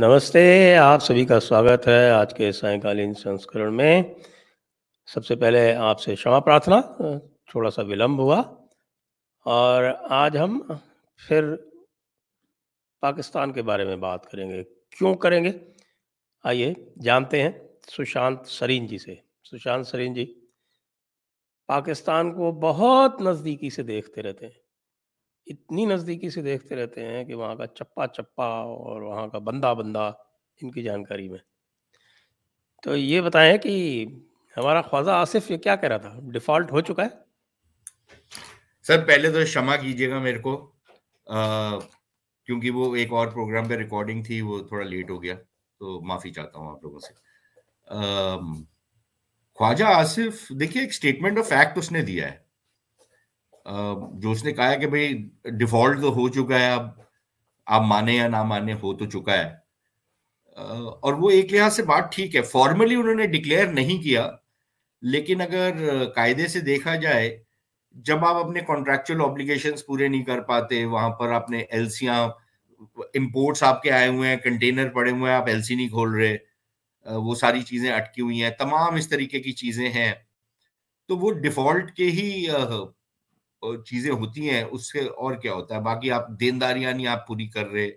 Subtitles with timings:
[0.00, 4.02] نمستے، آپ سبھی کا سواگت ہے آج کے سائنکالین سنسکرن میں۔
[5.06, 6.80] سب سے پہلے آپ سے شما پرارتھنا،
[7.50, 8.42] تھوڑا سا ولمب ہوا۔
[9.44, 10.60] اور آج ہم
[11.28, 11.54] پھر
[13.00, 15.52] پاکستان کے بارے میں بات کریں گے۔ کیوں کریں گے؟
[16.44, 17.50] آئیے جانتے ہیں
[17.98, 19.14] سشانت سرین جی سے۔
[19.50, 20.40] سشانت سرین جی
[21.66, 24.69] پاکستان کو بہت نزدیکی سے دیکھتے رہتے ہیں۔
[25.50, 29.74] اتنی نزدیکی سے دیکھتے رہتے ہیں کہ وہاں کا چپا چپا اور وہاں کا بندہ
[29.78, 30.12] بندہ
[30.62, 31.38] ان کی جانکاری میں۔
[32.82, 34.06] تو یہ بتائیں کہ
[34.56, 37.08] ہمارا خواجہ آصف یہ کیا کہہ رہا تھا؟ ڈیفالٹ ہو چکا ہے؟
[38.82, 40.72] سر پہلے تو شمع کیجیے گا میرے کو۔
[41.26, 41.78] آ,
[42.46, 45.34] کیونکہ وہ ایک اور پروگرام پہ ریکارڈنگ تھی وہ تھوڑا لیٹ ہو گیا
[45.78, 47.14] تو معافی چاہتا ہوں آپ لوگوں سے۔
[47.86, 48.36] آ,
[49.54, 52.49] خواجہ آصف دیکھیے ایک اسٹیٹمنٹ آف فیکٹ اس نے دیا ہے۔
[53.66, 55.12] جو اس نے کہا کہ بھئی
[55.58, 56.88] ڈیفالٹ تو ہو چکا ہے، اب
[57.66, 59.48] آپ مانے یا نہ مانے ہو تو چکا ہے۔
[60.56, 64.28] اور وہ ایک لحاظ سے بات ٹھیک ہے فارملی انہوں نے ڈکلیئر نہیں کیا،
[65.02, 67.28] لیکن اگر قائدے سے دیکھا جائے،
[68.06, 72.22] جب آپ اپنے کانٹریکچوئل آبلیگیشنس پورے نہیں کر پاتے، وہاں پر آپ نے ایل سیاں
[73.14, 76.14] امپورٹس آپ کے آئے ہوئے ہیں کنٹینر پڑے ہوئے ہیں، آپ ایل سی نہیں کھول
[76.14, 76.36] رہے
[77.06, 80.12] وہ ساری چیزیں اٹکی ہوئی ہیں، تمام اس طریقے کی چیزیں ہیں،
[81.08, 82.46] تو وہ ڈیفالٹ کے ہی
[83.86, 87.46] چیزیں ہوتی ہیں، اس سے اور کیا ہوتا ہے؟ باقی آپ دینداریاں نہیں آپ پوری
[87.48, 87.90] کر رہے۔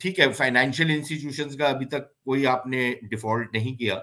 [0.00, 3.98] ٹھیک ہے فائنینشیل انسٹیٹیوشنز کا ابھی تک کوئی آپ نے ڈیفالٹ نہیں کیا،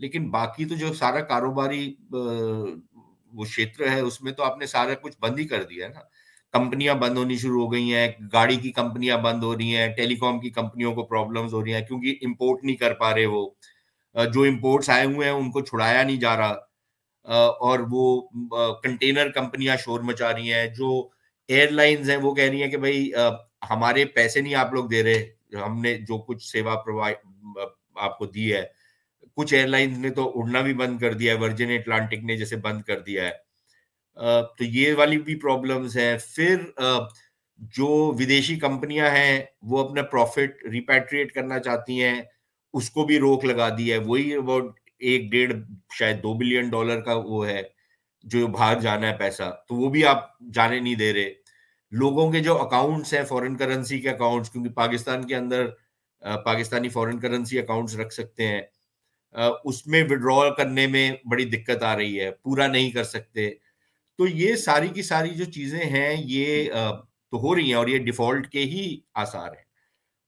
[0.00, 4.94] لیکن باقی تو جو سارا کاروباری وہ شیتر ہے، اس میں تو آپ نے سارا
[4.94, 6.00] کچھ بند ہی کر دیا ہے نا۔
[6.54, 10.16] کمپنیاں بند ہونی شروع ہو گئی ہیں، گاڑی کی کمپنیاں بند ہو رہی ہیں ٹیلی
[10.16, 13.48] کام کی کمپنیوں کو پرابلمز ہو رہی ہیں، کیونکہ امپورٹ نہیں کر پا رہے وہ۔
[14.14, 16.54] جو امپورٹس آئے ہوئے ہیں، ان کو چھڑایا نہیں جا رہا۔
[17.24, 18.20] اور وہ
[18.82, 21.08] کنٹینر کمپنیاں شور مچا رہی ہیں، جو
[21.48, 23.10] ایئر لائنز ہیں، وہ کہہ رہی ہیں کہ بھائی
[23.70, 27.16] ہمارے پیسے نہیں آپ لوگ دے رہے، ہم نے جو کچھ سیوا پرووائڈ
[27.96, 28.62] آپ کو دی ہے،
[29.36, 32.56] کچھ ایئر لائنز نے تو اڑنا بھی بند کر دیا ہے ورجن اٹلانٹک نے جیسے
[32.56, 33.30] بند کر دیا ہے۔
[34.58, 36.56] تو یہ والی بھی پرابلمز ہیں۔ پھر
[37.76, 37.86] جو
[38.18, 42.20] ودیشی کمپنیاں ہیں، وہ اپنا پروفٹ ریپیٹریٹ کرنا چاہتی ہیں،
[42.74, 45.52] اس کو بھی روک لگا دی ہے۔ وہی اباؤٹ ایک ڈیڑھ
[45.98, 47.62] شاید دو بلین ڈالر کا وہ ہے،
[48.24, 51.32] جو باہر جانا ہے پیسہ، تو وہ بھی آپ جانے نہیں دے رہے۔
[51.90, 55.66] لوگوں کے جو اکاؤنٹس ہیں فورن کرنسی کے اکاؤنٹس کیونکہ پاکستان کے اندر
[56.44, 58.62] پاکستانی فورن کرنسی اکاؤنٹس رکھ سکتے ہیں۔
[59.64, 63.50] اس میں وڈرا کرنے میں بڑی دقت آ رہی ہے، پورا نہیں کر سکتے۔
[64.18, 66.70] تو یہ ساری کی ساری جو چیزیں ہیں، یہ
[67.30, 69.70] تو ہو رہی ہیں اور یہ ڈیفالٹ کے ہی آسار ہیں۔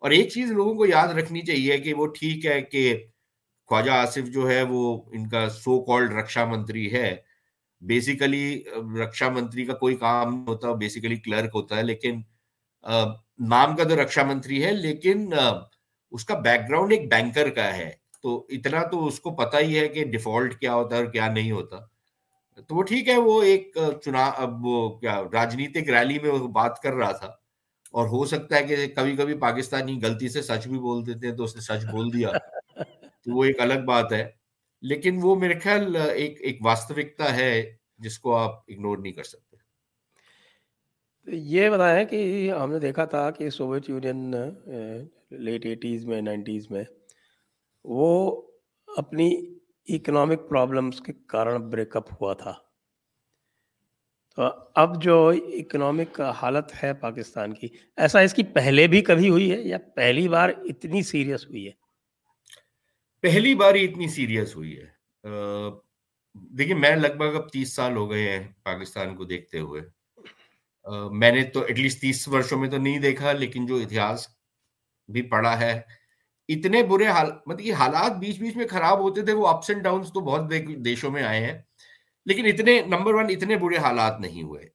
[0.00, 3.06] اور ایک چیز لوگوں کو یاد رکھنی چاہیے کہ وہ ٹھیک ہے کہ
[3.70, 4.80] خواجہ آصف جو ہے وہ
[5.12, 7.14] ان کا سو کالڈ رکشا منتری ہے۔
[7.82, 8.62] بیسیکلی
[9.00, 12.20] رکشا منتری کا کوئی کام نہیں ہوتا بیسیکلی کلرک ہوتا ہے، لیکن
[13.48, 15.32] نام کا تو رکشا منتری ہے، لیکن
[16.12, 17.90] اس کا بیک گراؤنڈ ایک بینکر کا ہے۔
[18.22, 21.28] تو اتنا تو اس کو پتا ہی ہے کہ ڈیفالٹ کیا ہوتا ہے اور کیا
[21.32, 21.76] نہیں ہوتا۔
[22.68, 26.80] تو وہ ٹھیک ہے، وہ ایک چنا، اب وہ کیا، راجنیتک ریلی میں وہ بات
[26.82, 27.26] کر رہا تھا۔
[27.94, 31.36] اور ہو سکتا ہے کہ کبھی کبھی پاکستانی غلطی سے سچ بھی بول دیتے ہیں
[31.36, 32.30] تو اس نے سچ بول دیا۔
[33.24, 34.30] تو وہ ایک الگ بات ہے۔
[34.82, 39.56] لیکن وہ میرے خیال ایک ایک واستوکتا ہے جس کو آپ اگنور نہیں کر سکتے۔
[41.26, 44.34] یہ بتائیں کہ ہم نے دیکھا تھا کہ سوویت یونین
[45.30, 46.84] لیٹ ایٹیز میں نائنٹیز میں
[47.84, 48.42] وہ
[48.96, 49.54] اپنی
[49.88, 52.54] اکنامک پرابلمس کے کارن بریک اپ ہوا تھا۔
[54.36, 54.42] تو
[54.74, 59.60] اب جو اکنامک حالت ہے پاکستان کی، ایسا اس کی پہلے بھی کبھی ہوئی ہے
[59.60, 61.83] یا پہلی بار اتنی سیریس ہوئی ہے؟
[63.24, 64.86] پہلی بار ہی اتنی سیریس ہوئی ہے۔
[66.34, 69.80] دیکھیں میں لگ بھگ اب تیس سال ہو گئے ہیں پاکستان کو دیکھتے ہوئے۔
[71.12, 74.26] میں نے تو ایٹ لیسٹ تیس ورشوں میں تو نہیں دیکھا، لیکن جو اتہاس
[75.08, 75.80] بھی پڑا ہے،
[76.48, 79.82] اتنے برے حال مطلب یہ حالات بیچ بیچ میں خراب ہوتے تھے، وہ اپس اینڈ
[79.82, 80.52] ڈاؤنس تو بہت
[80.84, 81.58] دیشوں میں آئے ہیں۔
[82.26, 84.68] لیکن اتنے نمبر ون اتنے برے حالات نہیں ہوئے۔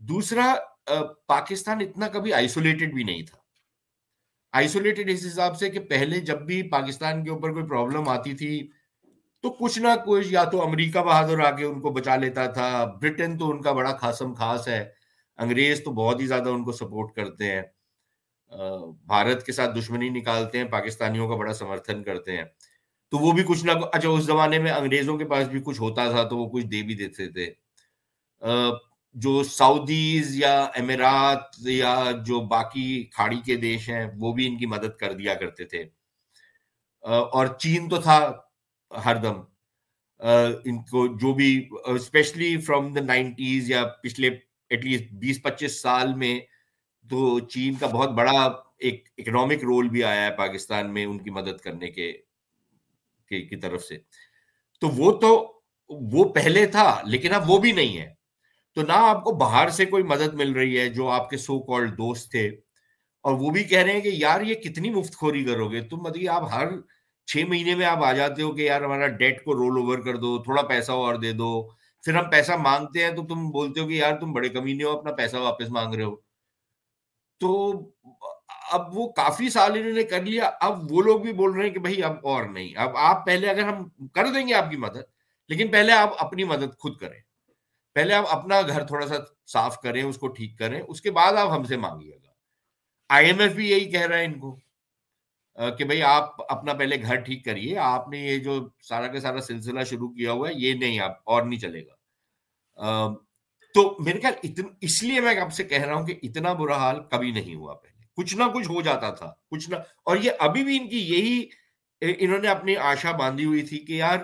[0.00, 0.54] دوسرا
[1.26, 3.37] پاکستان اتنا کبھی آئسولیٹڈ بھی نہیں تھا۔
[4.54, 8.68] آئسولیٹڈ اس حساب سے کہ پہلے جب بھی پاکستان کے اوپر کوئی پرابلم آتی تھی،
[9.44, 12.84] تو کچھ نہ کچھ یا تو امریکہ بہادر آ کے ان کو بچا لیتا تھا،
[13.02, 14.84] برٹن تو ان کا بڑا خاصم خاص ہے،
[15.38, 17.62] انگریز تو بہت ہی زیادہ ان کو سپورٹ کرتے ہیں۔
[19.06, 22.44] بھارت کے ساتھ دشمنی نکالتے ہیں، پاکستانیوں کا بڑا سمرتھن کرتے ہیں۔
[23.12, 26.10] تو وہ بھی کچھ نہ اچھا اس زمانے میں انگریزوں کے پاس بھی کچھ ہوتا
[26.10, 27.46] تھا تو وہ کچھ دے بھی دیتے تھے۔
[29.12, 34.66] جو سعودیز یا امیرات یا جو باقی کھاڑی کے دیش ہیں، وہ بھی ان کی
[34.66, 35.84] مدد کر دیا کرتے تھے۔
[37.02, 38.32] اور چین تو تھا
[39.04, 39.40] ہر دم۔
[40.64, 44.28] ان کو جو بھی اسپیشلی فرام دا نائنٹیز یا پچھلے
[44.70, 46.40] ایٹ لیسٹ بیس پچیس سال میں
[47.10, 48.42] تو چین کا بہت بڑا
[48.78, 52.12] ایک اکنامک رول بھی آیا ہے پاکستان میں ان کی مدد کرنے کے،
[53.26, 53.98] کی طرف سے۔
[54.80, 58.17] تو وہ تو، وہ پہلے تھا لیکن اب وہ بھی نہیں ہے۔
[58.78, 61.58] تو نہ آپ کو باہر سے کوئی مدد مل رہی ہے جو آپ کے سو
[61.62, 62.46] کال دوست تھے،
[63.24, 66.02] اور وہ بھی کہہ رہے ہیں کہ یار یہ کتنی مفت خوری کرو گے؟ تم
[66.02, 66.68] مطلب آپ ہر
[67.28, 70.16] چھ مہینے میں آپ آ جاتے ہو کہ یار ہمارا ڈیٹ کو رول اوور کر
[70.16, 71.50] دو، تھوڑا پیسہ اور دے دو،
[72.04, 74.96] پھر ہم پیسہ مانگتے ہیں تو تم بولتے ہو کہ یار تم بڑے کمینے ہو،
[74.98, 76.16] اپنا پیسہ واپس مانگ رہے ہو۔
[77.40, 77.72] تو
[78.72, 81.74] اب وہ کافی سال انہوں نے کر لیا، اب وہ لوگ بھی بول رہے ہیں
[81.74, 84.76] کہ بھائی اب اور نہیں، اب آپ پہلے اگر ہم کر دیں گے آپ کی
[84.78, 85.04] مدد،
[85.50, 87.20] لیکن پہلے آپ اپنی مدد خود کریں۔
[87.98, 89.14] پہلے آپ اپنا گھر تھوڑا سا
[89.46, 92.30] صاف کریں، اس کو ٹھیک کریں، اس کے بعد آپ ہم سے مانگیے گا۔
[93.08, 94.60] آئی ایم ایف بھی یہی کہہ رہا ہے ان کو
[95.78, 99.40] کہ بھائی آپ اپنا پہلے گھر ٹھیک کریے۔ آپ نے یہ جو سارا کا سارا
[99.40, 101.94] سلسلہ شروع کیا ہوا ہے، یہ نہیں آپ اور نہیں چلے گا۔
[103.74, 107.00] تو میرے خیال اس لیے میں آپ سے کہہ رہا ہوں کہ اتنا برا حال
[107.10, 110.64] کبھی نہیں ہوا پہلے۔ کچھ نہ کچھ ہو جاتا تھا، کچھ نہ۔ اور یہ ابھی
[110.64, 111.48] بھی ان کی یہی،
[112.00, 114.18] انہوں نے اپنی آشا باندھی ہوئی تھی کہ یار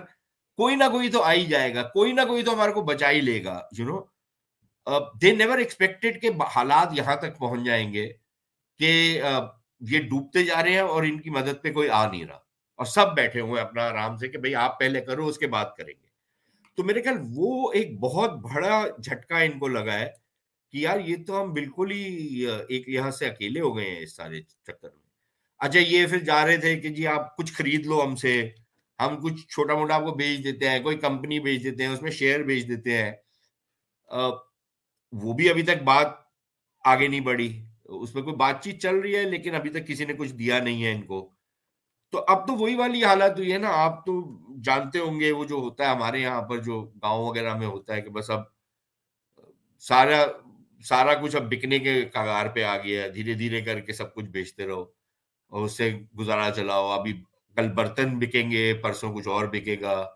[0.56, 3.20] کوئی نہ کوئی تو آئی جائے گا، کوئی نہ کوئی تو ہمارے کو بچا ہی
[3.20, 4.00] لے گا you know
[5.20, 8.12] they never expected کہ حالات یہاں تک پہنچ جائیں گے
[8.78, 9.48] کہ uh,
[9.80, 12.38] یہ ڈوبتے جا رہے ہیں اور ان کی مدد پہ کوئی آ نہیں رہا۔
[12.78, 15.64] اور سب بیٹھے ہوئے اپنا آرام سے کہ بھائی آپ پہلے کرو، اس کے بعد
[15.78, 16.08] کریں گے۔
[16.74, 20.10] تو میرے خیال وہ ایک بہت بڑا جھٹکا ان کو لگا ہے
[20.70, 24.00] کہ یار یہ تو ہم بالکل ہی uh, ایک لحاظ سے اکیلے ہو گئے ہیں
[24.00, 25.04] اس سارے چکر میں۔
[25.58, 28.50] اچھا یہ پھر جا رہے تھے کہ جی آپ کچھ خرید لو ہم سے۔
[28.98, 32.02] ہم کچھ چھوٹا موٹا آپ کو بیچ دیتے ہیں، کوئی کمپنی بیچ دیتے ہیں، اس
[32.02, 33.12] میں شیئر بیچ دیتے ہیں۔
[35.12, 36.08] وہ بھی ابھی تک بات
[36.84, 37.48] آگے نہیں بڑھی۔
[37.84, 40.58] اس میں کوئی بات چیت چل رہی ہے، لیکن ابھی تک کسی نے کچھ دیا
[40.58, 41.18] نہیں ہے ان کو۔
[42.12, 44.12] تو اب تو وہی والی حالت ہوئی ہے نا، آپ تو
[44.64, 47.94] جانتے ہوں گے وہ جو ہوتا ہے ہمارے یہاں پر، جو گاؤں وغیرہ میں ہوتا
[47.96, 48.42] ہے کہ بس اب
[49.82, 50.24] سارا
[50.84, 54.14] سارا کچھ اب بکنے کے کگار پہ آ گیا ہے۔ دھیرے دھیرے کر کے سب
[54.14, 54.82] کچھ بیچتے رہو
[55.52, 57.12] اور اس سے گزارا چلاؤ۔ ابھی
[57.56, 60.08] کل برتن بکیں گے، پرسوں کچھ اور بکے گا۔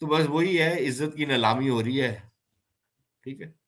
[0.00, 2.20] تو بس وہی ہے، عزت کی نیلامی ہو رہی ہے۔
[3.22, 3.62] ٹھیک ہے۔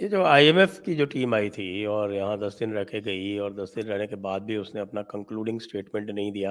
[0.00, 3.04] یہ جو آئی ایم ایف کی جو ٹیم آئی تھی اور یہاں دس دن رکھے
[3.04, 6.50] گئی اور دس دن رہنے کے بعد بھی اس نے اپنا کنکلوڈنگ اسٹیٹمنٹ نہیں دیا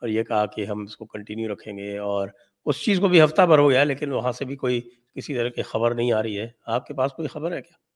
[0.00, 2.28] اور یہ کہا کہ ہم اس کو کنٹینیو رکھیں گے اور
[2.66, 4.80] اس چیز کو بھی ہفتہ بھر ہو گیا لیکن وہاں سے بھی کوئی
[5.14, 7.87] کسی طرح کی خبر نہیں آ رہی ہے۔ آپ کے پاس کوئی خبر ہے کیا؟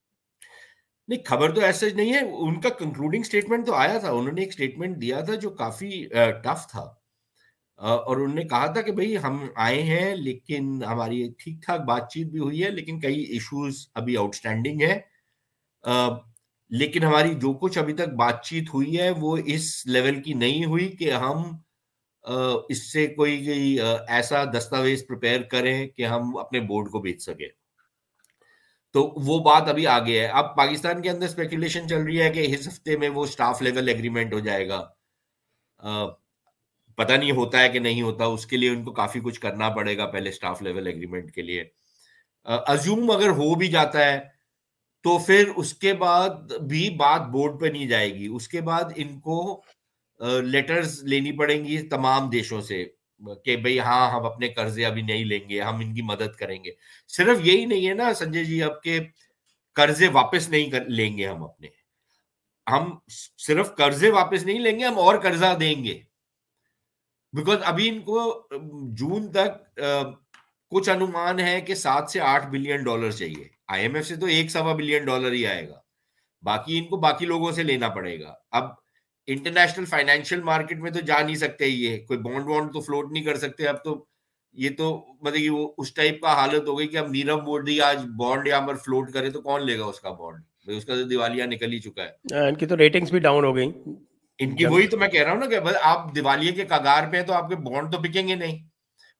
[1.08, 4.40] نہیں، خبر تو ایسا نہیں ہے، ان کا کنکلوڈنگ اسٹیٹمنٹ تو آیا تھا۔ انہوں نے
[4.40, 5.90] ایک اسٹیٹمنٹ دیا تھا جو کافی
[6.44, 6.84] ٹف تھا۔
[7.78, 12.10] اور انہوں نے کہا تھا کہ بھئی ہم آئے ہیں، لیکن ہماری ٹھیک ٹھاک بات
[12.10, 14.98] چیت بھی ہوئی ہے، لیکن کئی ایشوز ابھی آؤٹ اسٹینڈنگ ہے
[16.70, 20.64] لیکن ہماری جو کچھ ابھی تک بات چیت ہوئی ہے، وہ اس لیول کی نہیں
[20.64, 21.42] ہوئی کہ ہم
[22.68, 23.78] اس سے کوئی
[24.08, 27.48] ایسا دستاویز پریپئر کریں کہ ہم اپنے بورڈ کو بیچ سکیں۔
[28.94, 32.44] تو وہ بات ابھی آگے ہے۔ اب پاکستان کے اندر اسپیکولیشن چل رہی ہے کہ
[32.48, 34.82] اس ہفتے میں وہ اسٹاف لیول ایگریمنٹ ہو جائے گا۔
[36.98, 39.68] پتہ نہیں ہوتا ہے کہ نہیں ہوتا۔ اس کے لیے ان کو کافی کچھ کرنا
[39.68, 41.64] پڑے گا پہلے اسٹاف لیول ایگریمنٹ کے لیے۔
[42.46, 44.18] ازیوم اگر ہو بھی جاتا ہے
[45.04, 48.92] تو پھر اس کے بعد بھی بات بورڈ پہ نہیں جائے گی۔ اس کے بعد
[48.96, 49.62] ان کو
[50.44, 52.84] لیٹرز لینی پڑیں گی تمام دیشوں سے۔
[53.44, 56.64] کہ بھئی ہاں ہم اپنے قرضے ابھی نہیں لیں گے، ہم ان کی مدد کریں
[56.64, 56.70] گے۔
[57.08, 58.98] صرف یہی نہیں ہے نا سنجے جی اب کے
[59.74, 61.68] قرضے واپس نہیں لیں گے ہم اپنے۔
[62.66, 62.98] ہم
[63.38, 66.00] صرف قرضے واپس نہیں لیں گے، ہم اور قرضہ دیں گے۔
[67.32, 68.48] بیکاز ابھی ان کو
[68.92, 69.80] جون تک
[70.70, 74.26] کچھ انومان ہے کہ سات سے آٹھ بلین ڈالر چاہیے۔ آئی ایم ایف سے تو
[74.26, 75.80] ایک سوا بلین ڈالر ہی آئے گا۔
[76.42, 78.81] باقی ان کو باقی لوگوں سے لینا پڑے گا۔ اب
[79.26, 83.24] انٹرنیشنل فائنینشیل مارکیٹ میں تو جا نہیں سکتے یہ کوئی بانڈ وانڈ تو فلوٹ نہیں
[83.24, 84.04] کر سکتے۔ اب تو
[84.52, 87.80] یہ تو مطلب کہ وہ اس ٹائپ کا حالت ہو گئی کہ اب نیرو مودی
[87.80, 90.94] آج بانڈ یہاں پر فلوٹ کرے تو کون لے گا اس کا بانڈ؟ اس کا
[90.94, 93.70] تو دیوالیہ نکل ہی چکا ہے۔ ان کی تو ریٹنگز بھی ڈاؤن ہو گئی
[94.38, 97.16] ان کی وہی تو میں کہہ رہا ہوں نا کہ آپ دیوالیے کے کگار پہ
[97.16, 98.58] ہیں تو آپ کے بانڈ تو بکیں گے نہیں۔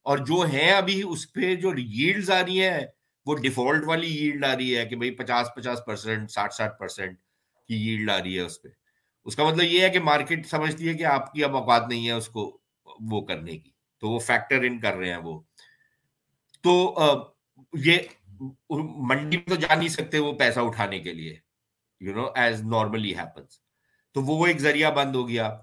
[0.02, 2.80] اور جو ہیں ابھی اس پہ جو ییلڈز آ رہی ہیں
[3.26, 7.18] وہ ڈیفالٹ والی ییلڈ آ رہی ہے کہ بھائی پچاس پچاس پرسینٹ ساٹھ ساٹھ پرسینٹ
[7.68, 8.68] کی ییلڈ آ رہی ہے اس پہ۔
[9.26, 12.06] اس کا مطلب یہ ہے کہ مارکیٹ سمجھتی ہے کہ آپ کی اب اوقات نہیں
[12.06, 12.58] ہے اس کو
[13.10, 13.70] وہ کرنے کی،
[14.02, 15.40] تو وہ فیکٹر ان کر رہے ہیں وہ۔
[16.64, 16.94] تو
[17.74, 17.98] یہ
[18.70, 21.36] منڈی میں تو جا نہیں سکتے وہ پیسہ اٹھانے کے لیے
[22.00, 23.60] you know as normally happens
[24.14, 25.56] تو وہ ایک ذریعہ بند ہو گیا۔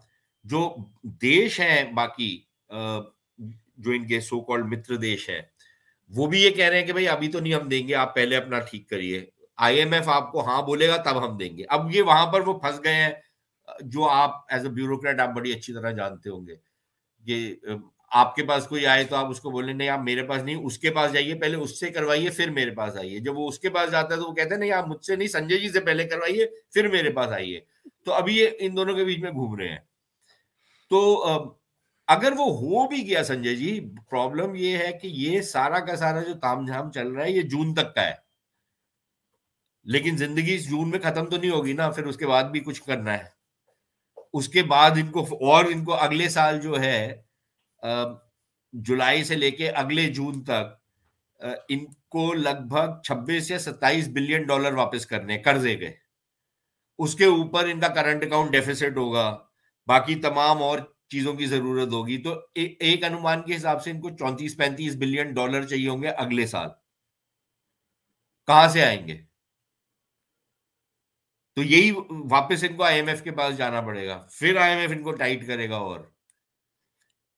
[0.45, 2.37] جو دیش ہیں باقی
[3.77, 5.41] جو ان کے سو کال متر دیش ہے
[6.11, 8.15] وہ بھی یہ کہہ رہے ہیں کہ بھائی ابھی تو نہیں ہم دیں گے، آپ
[8.15, 9.25] پہلے اپنا ٹھیک کریے۔
[9.57, 12.25] آئی ایم ایف آپ کو ہاں بولے گا تب ہم دیں گے۔ اب یہ وہاں
[12.31, 13.11] پر وہ پھنس گئے ہیں۔
[13.81, 16.55] جو آپ ایز اے بیوروکریٹ آپ بڑی اچھی طرح جانتے ہوں گے
[17.25, 17.55] کہ
[18.11, 20.55] آپ کے پاس کوئی آئے تو آپ اس کو بولیں، نہیں، آپ میرے پاس نہیں،
[20.55, 23.59] اس کے پاس جائیے، پہلے اس سے کروائیے، پھر میرے پاس آئیے۔ جب وہ اس
[23.59, 25.69] کے پاس جاتا ہے تو وہ کہتے ہیں، نہیں، آپ مجھ سے نہیں، سنجے جی
[25.69, 27.59] سے پہلے کروائیے، پھر میرے پاس آئیے۔
[28.05, 29.77] تو ابھی یہ ان دونوں کے بیچ میں گھوم رہے ہیں۔
[30.89, 31.25] تو
[32.07, 36.23] اگر وہ ہو بھی گیا سنجے جی پرابلم یہ ہے کہ یہ سارا کا سارا
[36.23, 38.13] جو تام جھام چل رہا ہے، یہ جون تک کا ہے۔
[39.83, 42.83] لیکن زندگی جون میں ختم تو نہیں ہوگی نا، پھر اس کے بعد بھی کچھ
[42.83, 43.38] کرنا ہے۔
[44.33, 47.21] اس کے بعد ان کو اور ان کو اگلے سال جو ہے
[48.74, 54.43] جولائی سے لے کے اگلے جون تک ان کو لگ بھگ چھبیس یا ستائیس بلین
[54.43, 55.93] ڈالر واپس کرنے، قرضے گئے
[57.00, 59.38] اس کے اوپر ان کا کرنٹ اکاؤنٹ ڈیفیسٹ ہوگا،
[59.88, 64.09] باقی تمام اور چیزوں کی ضرورت ہوگی۔ تو ایک انومان کے حساب سے ان کو
[64.09, 66.69] چونتیس پینتیس بلین ڈالر چاہیے ہوں گے اگلے سال۔
[68.48, 69.17] کہاں سے آئیں گے؟
[71.59, 74.71] تو یہی واپس ان کو آئی ایم ایف کے پاس جانا پڑے گا۔ پھر آئی
[74.71, 75.99] ایم ایف ان کو ٹائٹ کرے گا اور۔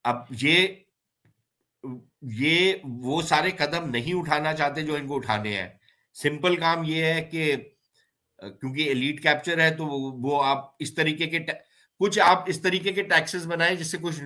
[0.04, 0.68] اب یہ
[2.22, 5.70] یہ وہ سارے قدم نہیں اٹھانا چاہتے جو ان کو اٹھانے ہیں۔
[6.14, 7.56] سمپل کام یہ ہے کہ،
[8.38, 9.86] کیونکہ ایلیٹ کیپچر ہے تو
[10.22, 11.40] وہ آپ اس طریقے کے
[12.00, 14.22] کچھ آپ اس طریقے کے ٹیکسز بنائیں جس سے کچھ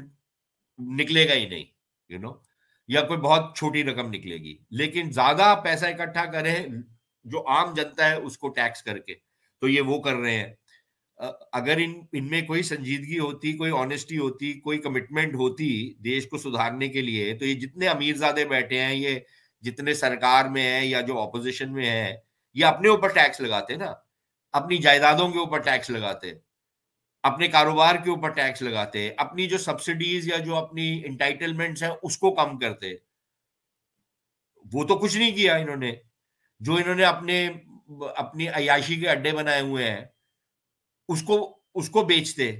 [0.79, 1.65] نکلے گا ہی نہیں
[2.09, 2.31] یو نو
[2.87, 6.65] یا کوئی بہت چھوٹی رقم نکلے گی۔ لیکن زیادہ پیسہ اکٹھا کریں
[7.23, 9.25] جو عام جنتا ہے اس کو ٹیکس کر کے۔
[9.65, 10.53] تو یہ وہ کر رہے ہیں۔
[11.51, 16.38] اگر ان ان میں کوئی سنجیدگی ہوتی، کوئی آنےسٹی ہوتی، کوئی کمٹمنٹ ہوتی دیش کو
[16.38, 19.19] سدھارنے کے لیے، تو یہ جتنے امیر زادے بیٹھے ہیں، یہ
[19.63, 22.17] جتنے سرکار میں ہیں یا جو اپوزیشن میں ہیں،
[22.53, 23.93] یہ اپنے اوپر ٹیکس لگاتے نا۔
[24.53, 26.31] اپنی جائیدادوں کے اوپر ٹیکس لگاتے
[27.24, 32.17] اپنے کاروبار کے اوپر ٹیکس لگاتے اپنی جو سبسڈیز یا جو اپنی انٹائٹلمنٹس ہیں، اس
[32.17, 32.93] کو کم کرتے
[34.74, 35.91] وہ تو کچھ نہیں کیا انہوں نے۔
[36.60, 37.50] جو انہوں نے اپنے
[38.17, 40.05] اپنی عیاشی کے اڈے بنائے ہوئے ہیں،
[41.09, 41.37] اس کو
[41.75, 42.51] اس کو بیچتے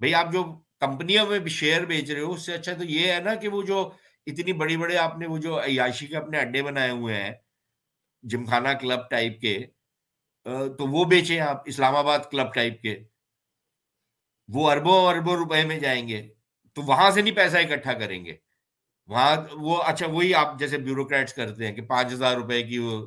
[0.00, 0.42] بھائی آپ جو
[0.80, 3.62] کمپنیوں میں شیئر بیچ رہے ہو، اس سے اچھا تو یہ ہے نا کہ وہ
[3.62, 3.78] جو
[4.26, 7.30] اتنی بڑی بڑے آپ نے وہ جو عیاشی کے اپنے اڈے بنائے ہوئے ہیں
[8.24, 9.58] جمخانہ کلب ٹائپ کے
[10.78, 12.96] تو وہ بیچیں آپ، اسلام آباد کلب ٹائپ کے۔
[14.48, 16.22] وہ اربوں اربوں روپے میں جائیں گے،
[16.76, 18.36] تو وہاں سے نہیں پیسہ اکٹھا کریں گے۔
[19.08, 23.06] وہاں وہ اچھا وہی آپ جیسے بیوروکریٹس کرتے ہیں کہ پانچ ہزار روپے کی وہ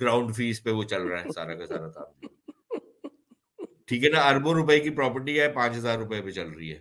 [0.00, 2.04] گراؤنڈ فیس پہ وہ چل رہا ہے سارا کا سارا تھا۔
[3.86, 6.78] ٹھیک ہے نا اربوں روپے کی پراپرٹی ہے پانچ ہزار روپے پہ چل رہی ہے۔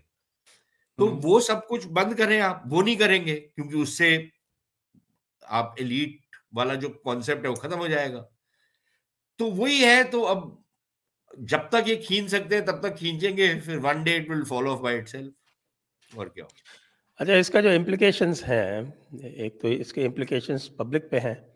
[0.97, 4.25] تو وہ سب کچھ بند کریں آپ وہ نہیں کریں گے کیونکہ اس سے
[5.41, 8.25] آپ ایلیٹ والا جو کانسیپٹ ہے وہ ختم ہو جائے گا۔
[9.37, 10.37] تو وہی ہے تو اب
[11.37, 14.43] جب تک یہ کھین سکتے ہیں تب تک کھینچیں گے پھر one day it will
[14.43, 15.33] follow by itself
[16.15, 16.45] اور کیا۔
[17.19, 18.81] اچھا اس کا جو امپلیکیشنس ہیں
[19.23, 21.50] ایک تو اس کے امپلیکیشنس پبلک پہ ہیں۔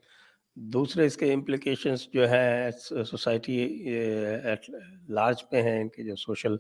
[0.56, 2.70] دوسرے اس کے امپلیکیشنس جو ہے
[3.06, 4.70] سوسائٹی ایٹ
[5.10, 6.56] لارج پہ ہیں، ان کے جو سوشل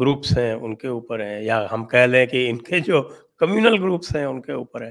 [0.00, 3.02] گروپس ہیں، ان کے اوپر ہیں، یا ہم کہہ لیں کہ ان کے جو
[3.36, 4.90] کمیونل گروپس ہیں، ان کے اوپر ہے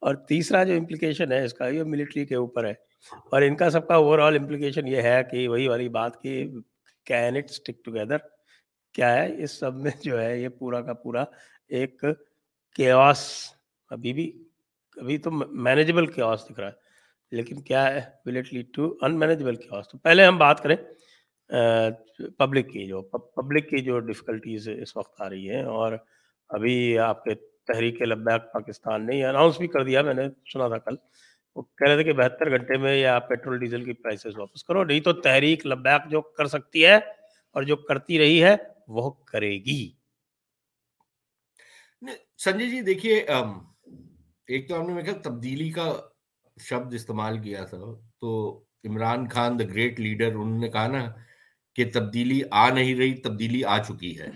[0.00, 2.74] اور تیسرا جو امپلیکیشن ہے اس کا، یہ ملٹری کے اوپر ہے۔
[3.32, 6.50] اور ان کا سب کا اوور آل امپلیکیشن یہ ہے کہ وہی والی بات کہ
[7.04, 8.16] کین اٹ اسٹک ٹوگیدر
[8.92, 11.24] کیا ہے؟ اس سب میں جو ہے، یہ پورا کا پورا
[11.68, 12.04] ایک
[12.74, 13.52] کیوس
[13.90, 14.44] ابھی بھی،
[14.96, 16.89] ابھی تو مینیجبل کیوس دکھ رہا ہے۔
[17.32, 20.76] لیکن کیا ہے will it lead to unmanageable chaos تو پہلے ہم بات کریں
[22.38, 25.92] پبلک کی جو پبلک کی جو ڈفیکلٹیز اس وقت آ رہی ہیں اور
[26.50, 27.34] ابھی آپ کے
[27.66, 30.22] تحریک لبیک پاکستان نے اناؤنس بھی کر دیا، میں نے
[30.52, 30.94] سنا تھا کل۔
[31.56, 34.84] وہ کہہ رہے تھے کہ بہتر گھنٹے میں یا پیٹرول ڈیزل کی پرائسز واپس کرو،
[34.84, 38.54] نہیں تو تحریک لبیک جو کر سکتی ہے اور جو کرتی رہی ہے،
[38.88, 39.80] وہ کرے گی۔
[42.38, 43.14] سنجے جی دیکھیے
[44.48, 45.92] ایک تو ہم نے کہا تبدیلی کا
[46.60, 47.78] شبد استعمال کیا تھا،
[48.20, 51.12] تو Imran Khan the great leader انہوں نے کہا نا
[51.74, 54.30] کہ تبدیلی آ نہیں رہی، تبدیلی آ چکی ہے۔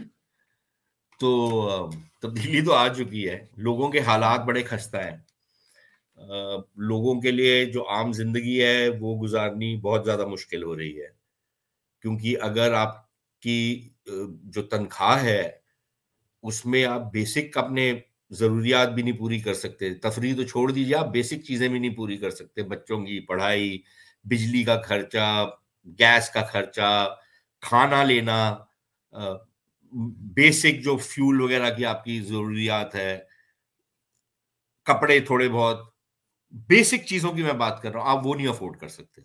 [1.21, 1.91] تو
[2.23, 5.17] تبدیلی تو آ چکی ہے۔ لوگوں کے حالات بڑے خستہ ہیں۔
[6.77, 11.09] لوگوں کے لیے جو عام زندگی ہے، وہ گزارنی بہت زیادہ مشکل ہو رہی ہے۔
[12.03, 12.97] کیونکہ اگر آپ
[13.41, 13.89] کی
[14.43, 15.51] جو تنخواہ ہے،
[16.43, 17.93] اس میں آپ بیسک اپنے
[18.31, 21.95] ضروریات بھی نہیں پوری کر سکتے۔ تفریح تو چھوڑ دیجیے آپ بیسک چیزیں بھی نہیں
[21.95, 23.79] پوری کر سکتے۔ بچوں کی پڑھائی،
[24.25, 25.47] بجلی کا خرچہ،
[25.99, 27.17] گیس کا خرچہ،
[27.63, 28.39] کھانا لینا
[30.37, 33.19] بیسک جو فیول وغیرہ کی آپ کی ضروریات ہے،
[34.87, 35.79] کپڑے تھوڑے بہت
[36.69, 39.21] بیسک چیزوں کی میں بات کر رہا ہوں، آپ وہ نہیں افورڈ کر سکتے۔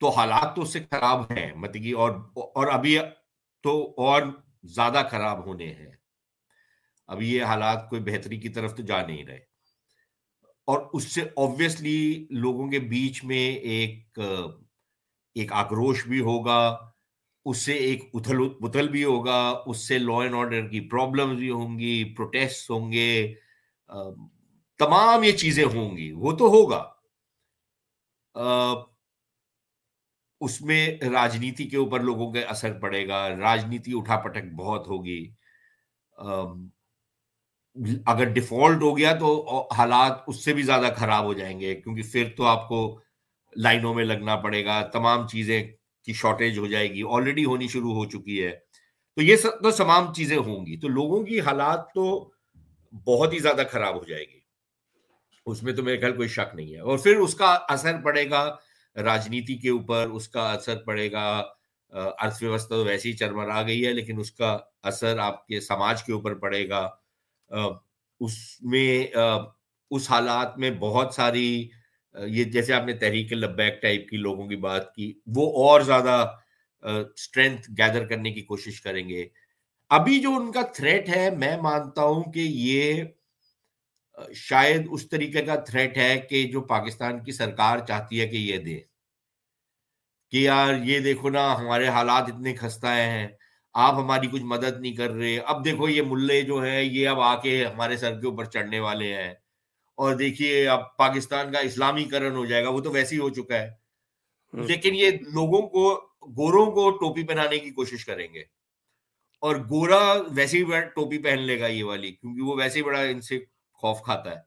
[0.00, 2.10] تو حالات تو اس سے خراب ہیں مطلب اور
[2.54, 2.98] اور ابھی
[3.64, 4.22] تو اور
[4.74, 5.92] زیادہ خراب ہونے ہیں۔
[7.06, 9.56] اب یہ حالات کوئی بہتری کی طرف تو جا نہیں رہے۔
[10.66, 14.18] اور اس سے آبویسلی لوگوں کے بیچ میں ایک
[15.34, 16.90] ایک آکروش بھی ہوگا،
[17.44, 21.50] اس سے ایک اتھل اتھل بھی ہوگا، اس سے لا اینڈ آرڈر کی پرابلم بھی
[21.50, 23.34] ہوں گی پروٹیسٹ ہوں گے
[24.78, 26.92] تمام یہ چیزیں ہوں گی۔ وہ تو ہوگا۔
[30.40, 35.34] اس میں راجنیتی کے اوپر لوگوں کے اثر پڑے گا، راجنیتی اٹھا پٹک بہت ہوگی۔
[38.06, 42.02] اگر ڈیفالٹ ہو گیا تو حالات اس سے بھی زیادہ خراب ہو جائیں گے، کیونکہ
[42.12, 43.00] پھر تو آپ کو
[43.56, 45.64] لائنوں میں لگنا پڑے گا، تمام چیزیں
[46.04, 48.50] کی شارٹیج ہو جائے گی آلریڈی ہونی شروع ہو چکی ہے۔
[49.16, 52.30] تو یہ سب تو تمام چیزیں ہوں گی۔ تو لوگوں کی حالات تو
[53.04, 54.40] بہت ہی زیادہ خراب ہو جائے گی۔
[55.46, 58.30] اس میں تو میرے خیال کوئی شک نہیں ہے۔ اور پھر اس کا اثر پڑے
[58.30, 58.56] گا
[58.96, 61.42] راجنیتی کے اوپر، اس کا اثر پڑے گا
[61.90, 65.60] ارتھ ویوستھا تو ویسے ہی چرمر آ گئی ہے، لیکن اس کا اثر آپ کے
[65.60, 66.90] سماج کے اوپر پڑے گا۔
[68.20, 69.06] اس میں
[69.90, 71.68] اس حالات میں بہت ساری
[72.26, 76.36] یہ جیسے آپ نے تحریک لبیک ٹائپ کی لوگوں کی بات کی، وہ اور زیادہ
[76.80, 79.28] اسٹرینتھ گیدر کرنے کی کوشش کریں گے۔
[79.88, 83.04] ابھی جو ان کا تھریٹ ہے، میں مانتا ہوں کہ یہ
[84.34, 88.58] شاید اس طریقے کا تھریٹ ہے کہ جو پاکستان کی سرکار چاہتی ہے کہ یہ
[88.58, 88.80] دے۔
[90.30, 93.28] کہ یار یہ دیکھو نا، ہمارے حالات اتنے خستہ ہیں۔
[93.78, 97.20] آپ ہماری کچھ مدد نہیں کر رہے۔ اب دیکھو یہ ملے جو ہیں یہ اب
[97.20, 99.34] آ کے ہمارے سر کے اوپر چڑھنے والے ہیں۔
[99.96, 103.28] اور دیکھیے اب پاکستان کا اسلامی کرن ہو جائے گا وہ تو ویسے ہی ہو
[103.28, 103.70] چکا ہے۔
[104.52, 108.40] لیکن یہ لوگوں کو گوروں کو ٹوپی پہنانے کی کوشش کریں گے۔
[109.40, 113.00] اور گورا ویسے ہی ٹوپی پہن لے گا یہ والی کیونکہ وہ ویسے ہی بڑا
[113.00, 113.38] ان سے
[113.72, 114.40] خوف کھاتا ہے۔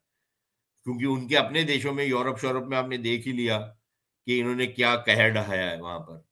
[0.83, 3.73] کیونکہ ان کے اپنے دیشوں میں یورپ شورپ میں آپ نے دیکھ ہی لیا
[4.25, 6.28] کہ انہوں نے کیا کہہ ڈہایا ہے وہاں پر۔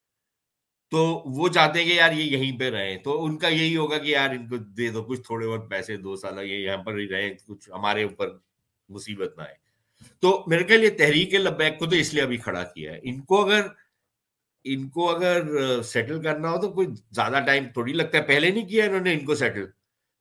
[0.92, 3.98] تو وہ چاہتے ہیں کہ یار یہ یہیں پہ رہیں۔ تو ان کا یہی ہوگا
[3.98, 6.98] کہ یار ان کو دے دو، کچھ تھوڑے بہت پیسے، دو سال یہ یہاں پر
[6.98, 8.30] ہی رہیں، کچھ ہمارے اوپر
[8.90, 9.56] مصیبت نہ آئے۔
[10.20, 13.22] تو میرے خیال یہ تحریک لبیک کو تو اس لیے ابھی کھڑا کیا ہے۔ ان
[13.22, 13.68] کو اگر،
[14.64, 15.42] ان کو اگر
[15.82, 19.14] سیٹل کرنا ہو تو کوئی زیادہ ٹائم تھوڑی لگتا ہے۔ پہلے نہیں کیا انہوں نے
[19.14, 19.66] ان کو سیٹل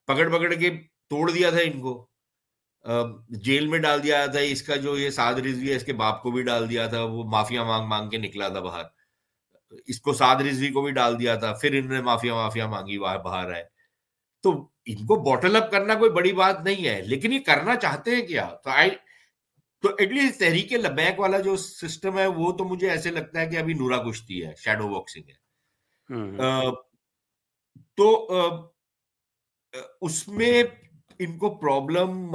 [0.06, 0.70] پکڑ پکڑ کے
[1.10, 2.06] توڑ دیا تھا ان کو۔
[3.28, 6.22] جیل میں ڈال دیا تھا، اس کا جو یہ ساد رضوی ہے، اس کے باپ
[6.22, 8.95] کو بھی ڈال دیا تھا، وہ مافیا مانگ مانگ کے نکلا تھا باہر۔
[9.86, 12.98] اس کو ساد رضوی کو بھی ڈال دیا تھا پھر انہوں نے مافیا مافیا مانگی
[12.98, 13.64] باہر آئے۔
[14.42, 14.52] تو
[14.84, 18.26] ان کو بوٹل اپ کرنا کوئی بڑی بات نہیں ہے لیکن یہ کرنا چاہتے ہیں
[18.26, 18.90] کیا؟ تو آئی
[19.82, 23.46] تو ایٹ لیسٹ تحریک لبیک والا جو سسٹم ہے وہ تو مجھے ایسے لگتا ہے
[23.46, 26.70] کہ ابھی نورا کشتی ہے شیڈو باکسنگ ہے۔
[27.96, 28.28] تو
[30.00, 30.62] اس میں
[31.18, 32.34] ان کو پرابلم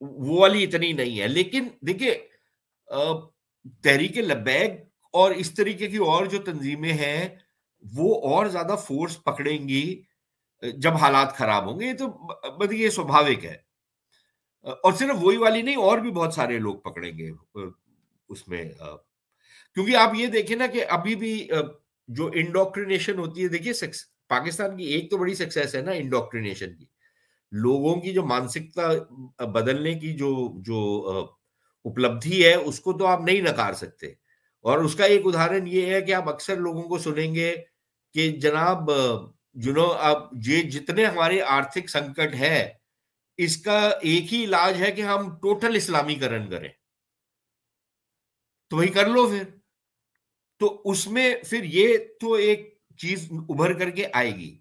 [0.00, 2.28] وہ والی اتنی نہیں ہے لیکن دیکھیے
[3.82, 4.70] تحریک لبیک
[5.12, 7.28] اور اس طریقے کی اور جو تنظیمیں ہیں،
[7.82, 10.02] وہ اور زیادہ فورس پکڑیں گی،
[10.62, 12.06] جب حالات خراب ہوں گے، یہ تو
[12.58, 13.56] بد یہ سوبھاوک ہے۔
[14.64, 17.30] اور صرف وہی والی نہیں، اور بھی بہت سارے لوگ پکڑیں گے،
[18.28, 18.64] اس میں
[19.76, 21.48] کیونکہ آپ یہ دیکھیں نا کہ ابھی بھی
[22.08, 23.72] جو انڈوکٹرینیشن ہوتی ہے، دیکھیے
[24.28, 26.84] پاکستان کی ایک تو بڑی سکسیس ہے نا انڈوکٹرینیشن کی۔
[27.52, 30.30] لوگوں کی جو مانسکتا بدلنے کی جو
[30.62, 30.80] جو
[31.84, 34.12] اپلبدھی ہے، اس کو تو آپ نہیں نکار سکتے۔
[34.62, 37.56] اور اس کا ایک ادھارن یہ ہے کہ آپ اکثر لوگوں کو سنیں گے
[38.12, 38.90] کہ جناب
[39.54, 42.72] جنو اب یہ جتنے ہمارے آرتھک سنکٹ ہے
[43.36, 46.68] اس کا ایک ہی علاج ہے کہ ہم ٹوٹل اسلامی کرن کریں۔
[48.70, 49.42] تو وہی کر لو پھر۔
[50.58, 54.60] تو اس میں پھر یہ تو ایک چیز ابھر کر کے آئے گی۔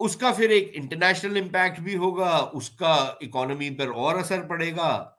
[0.00, 4.72] اس کا پھر ایک انٹرنیشنل امپیکٹ بھی ہوگا، اس کا اکانومی پر اور اثر پڑے
[4.72, 5.17] گا۔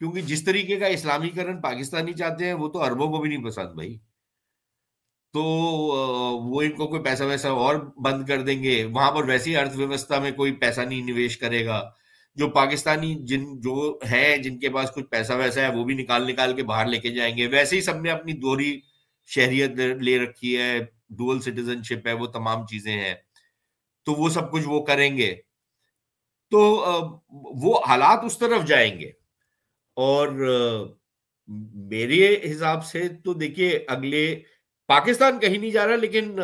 [0.00, 3.44] کیونکہ جس طریقے کا اسلامی کرن پاکستانی چاہتے ہیں، وہ تو اربوں کو بھی نہیں
[3.44, 3.98] پسند بھائی۔
[5.32, 5.42] تو
[6.44, 9.76] وہ ان کو کوئی پیسہ ویسا اور بند کر دیں گے۔ وہاں پر ویسی ارتھ
[9.76, 11.90] ویوستھا میں کوئی پیسہ نہیں نویش کرے گا۔
[12.34, 16.26] جو پاکستانی جن، جو ہے جن کے پاس کچھ پیسہ ویسا ہے، وہ بھی نکال
[16.26, 18.80] نکال کے باہر لے کے جائیں گے۔ ویسے ہی سب نے اپنی دوہری
[19.26, 19.70] شہریت
[20.02, 23.14] لے رکھی ہے۔ ڈول سٹیزن شپ ہے، وہ تمام چیزیں ہیں۔
[24.04, 25.34] تو وہ سب کچھ وہ کریں گے۔
[26.50, 26.60] تو
[27.30, 29.19] وہ حالات اس طرف جائیں گے۔
[30.00, 30.28] اور
[31.90, 34.24] میرے حساب سے تو دیکھیے، اگلے
[34.88, 36.38] پاکستان کہیں نہیں جا رہا، لیکن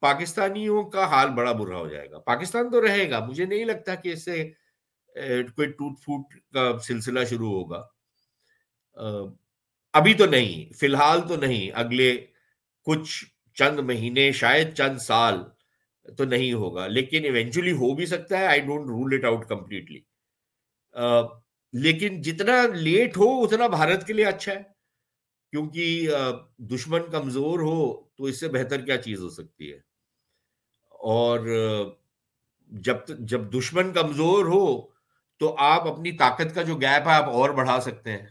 [0.00, 3.94] پاکستانیوں کا حال بڑا برا ہو جائے گا۔ پاکستان تو رہے گا، مجھے نہیں لگتا
[3.94, 4.44] کہ اس سے
[5.56, 7.82] کوئی ٹوٹ پھوٹ کا سلسلہ شروع ہوگا۔
[9.94, 12.10] ابھی تو نہیں، فی الحال تو نہیں، اگلے
[12.86, 13.24] کچھ
[13.56, 15.42] چند مہینے، شاید چند سال
[16.18, 20.00] تو نہیں ہوگا، لیکن ایونچولی ہو بھی سکتا ہے I don't rule it out completely
[21.72, 24.62] لیکن جتنا لیٹ ہو اتنا بھارت کے لیے اچھا ہے۔
[25.52, 26.10] کیونکہ
[26.58, 27.76] دشمن کمزور ہو
[28.16, 29.78] تو اس سے بہتر کیا چیز ہو سکتی ہے۔
[30.90, 31.40] اور
[32.66, 34.64] جب جب دشمن کمزور ہو
[35.40, 38.26] تو آپ اپنی طاقت کا جو گیپ ہے آپ اور بڑھا سکتے ہیں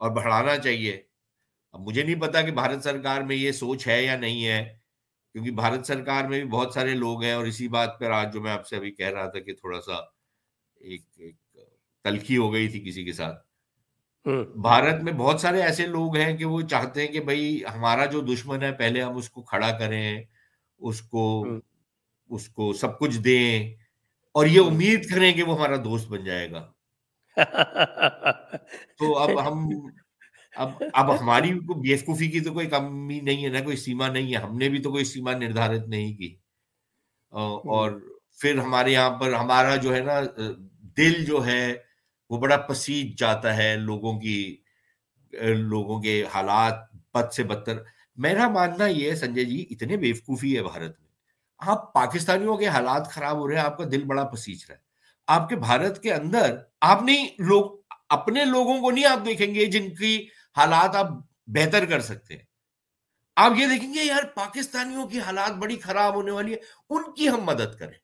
[0.00, 1.02] اور بڑھانا چاہیے۔
[1.72, 4.78] اب مجھے نہیں پتا کہ بھارت سرکار میں یہ سوچ ہے یا نہیں ہے،
[5.32, 8.40] کیونکہ بھارت سرکار میں بھی بہت سارے لوگ ہیں اور اسی بات پر آج جو
[8.40, 9.94] میں آپ سے ابھی کہہ رہا تھا کہ تھوڑا سا
[10.80, 11.36] ایک ایک
[12.06, 13.46] تلخی ہو گئی تھی کسی کے ساتھ۔
[14.62, 18.20] بھارت میں بہت سارے ایسے لوگ ہیں کہ وہ چاہتے ہیں کہ بھائی ہمارا جو
[18.20, 20.22] دشمن ہے پہلے ہم اس کو کھڑا کریں
[20.78, 21.46] اس کو
[22.30, 23.74] اس کو سب کچھ دیں
[24.34, 26.72] اور یہ امید کریں کہ وہ ہمارا دوست بن جائے گا۔
[28.98, 29.68] تو اب ہم
[30.56, 34.38] اب اب ہماری بیوقوفی کی تو کوئی کمی نہیں ہے نہ کوئی سیما نہیں ہے۔
[34.38, 36.36] ہم نے بھی تو کوئی سیما نردھارت نہیں کی۔
[37.32, 37.90] اور
[38.40, 40.20] پھر ہمارے یہاں پر ہمارا جو ہے نا
[40.96, 41.74] دل جو ہے
[42.30, 44.56] وہ بڑا پسیج جاتا ہے لوگوں کی
[45.42, 46.74] لوگوں کے حالات
[47.14, 47.76] بد سے بدتر۔
[48.16, 51.08] میرا ماننا یہ ہے سنجے جی اتنے بیوقوفی ہے بھارت میں۔
[51.58, 54.80] آپ پاکستانیوں کے حالات خراب ہو رہے ہیں، آپ کا دل بڑا پسیج رہا ہے۔
[55.26, 57.70] آپ کے بھارت کے اندر آپ نہیں، لوگ،
[58.08, 61.06] اپنے لوگوں کو نہیں آپ دیکھیں گے جن کی حالات آپ
[61.46, 62.42] بہتر کر سکتے ہیں۔
[63.36, 66.58] آپ یہ دیکھیں گے، یار پاکستانیوں کی حالات بڑی خراب ہونے والی ہے،
[66.90, 67.98] ان کی ہم مدد کریں۔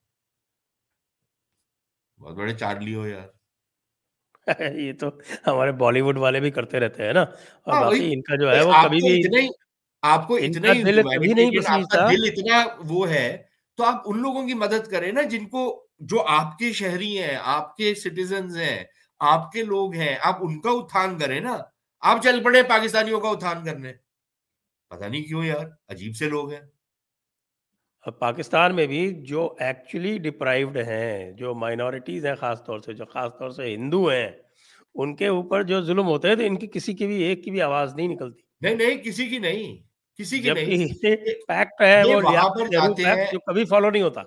[2.20, 3.41] بہت بڑے چارلی ہو یار۔
[4.76, 5.08] یہ تو
[5.46, 8.50] ہمارے بالی ووڈ والے بھی کرتے رہتے ہیں نا۔ اور ہاں، باقی ان کا جو
[8.50, 9.48] ہے وہ کبھی بھی
[10.02, 11.50] آپ کو اتنا دل کبھی نہیں
[12.08, 13.26] دل اتنا وہ ہے
[13.78, 15.62] تو آپ ان لوگوں کی مدد کریں نا جن کو
[16.04, 18.84] جو آپ کے شہری ہیں آپ کے سٹیزنز ہیں
[19.20, 21.56] آپ کے لوگ ہیں آپ ان کا اتھان کریں نا۔
[22.02, 23.92] آپ چل پڑے پاکستانیوں کا اتھان کرنے۔
[24.90, 26.60] پتہ نہیں کیوں یار عجیب سے لوگ ہیں۔
[28.10, 33.32] پاکستان میں بھی جو ایکچولی ڈپرائیوڈ ہیں جو مائنورٹیز ہیں خاص طور سے جو خاص
[33.38, 34.30] طور سے ہندو ہیں
[34.94, 37.50] ان کے اوپر جو ظلم ہوتے ہیں تو ان کی کسی کی بھی ایک کی
[37.50, 39.76] بھی آواز نہیں نکلتی۔ نہیں نہیں کسی کی نہیں
[40.18, 40.88] کسی کی نہیں۔
[41.48, 42.20] فیکٹ ہے وہ
[43.32, 44.22] جو کبھی فالو نہیں ہوتا۔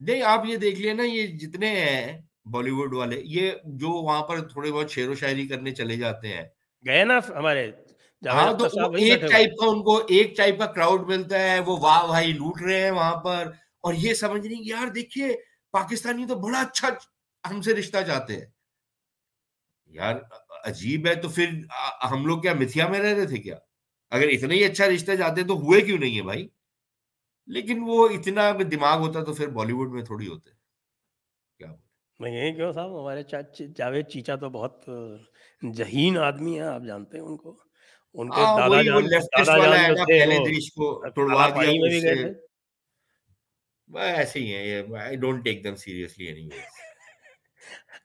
[0.00, 4.22] نہیں آپ یہ دیکھ لیں نا یہ جتنے ہیں بالی ووڈ والے یہ جو وہاں
[4.22, 6.42] پر تھوڑے بہت شعر و شاعری کرنے چلے جاتے ہیں۔
[6.86, 7.70] گئے نا ہمارے
[8.26, 12.06] ہاں تو ایک ٹائپ کا ان کو ایک ٹائپ کا کراؤڈ ملتا ہے وہ واہ
[12.06, 15.28] بھائی لوٹ رہے ہیں وہاں پر۔ اور یہ سمجھ نہیں یار دیکھیے
[15.72, 16.88] پاکستانی تو بڑا اچھا
[17.44, 18.46] ہم سے رشتہ چاہتے ہیں۔
[19.86, 20.16] یار
[20.64, 21.48] عجیب ہے تو پھر
[22.10, 23.56] ہم لوگ کیا متھیا میں رہ رہے تھے کیا؟
[24.10, 26.48] اگر اتنا ہی اچھا رشتہ چاہتے تو ہوئے کیوں نہیں ہے بھائی؟
[27.46, 30.50] لیکن وہ اتنا دماغ ہوتا تو پھر بالی ووڈ میں تھوڑی ہوتے۔
[31.60, 31.74] کیا
[32.20, 33.22] نہیں کیوں صاحب ہمارے
[33.66, 34.88] جاوید چیچا تو بہت
[35.74, 37.58] جہین آدمی ہیں آپ جانتے ہیں ان کو۔
[38.14, 39.04] ان کے دادا جان
[39.46, 40.24] دادا جان جو تھے
[42.00, 42.32] تھے۔
[43.88, 46.48] ایسے ہی ہیں یہ I don't take them seriously any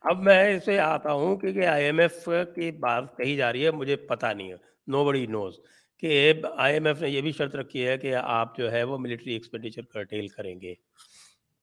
[0.02, 3.72] اب میں اسے آتا ہوں کہ آئی ایم ایف کی بات کہی جا رہی ہے
[3.72, 4.56] مجھے پتا نہیں ہے۔
[4.88, 5.60] نو بڑی نوز
[5.98, 8.98] کہ آئی ایم ایف نے یہ بھی شرط رکھی ہے کہ آپ جو ہے وہ
[8.98, 10.74] ملٹری ایکسپینڈیچر کرٹیل کریں گے۔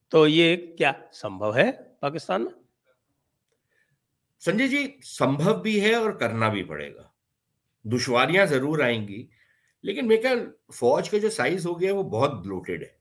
[0.09, 2.52] تو یہ کیا سمبھو ہے پاکستان میں؟
[4.40, 7.15] سنجے جی سمبھو بھی ہے اور کرنا بھی پڑے گا۔
[7.92, 9.27] دشواریاں ضرور آئیں گی،
[9.85, 10.38] لیکن میرے خیال
[10.75, 12.94] فوج کا جو سائز ہو گیا وہ بہت بلوٹیڈ ہے۔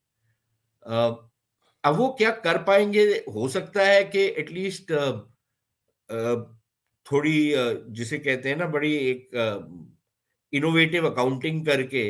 [1.83, 4.91] اب وہ کیا کر پائیں گے؟ ہو سکتا ہے کہ ایٹ لیسٹ
[7.05, 7.53] تھوڑی
[7.87, 9.33] جسے کہتے ہیں نا، بڑی ایک
[10.53, 12.05] انوویٹو اکاؤنٹنگ کر کے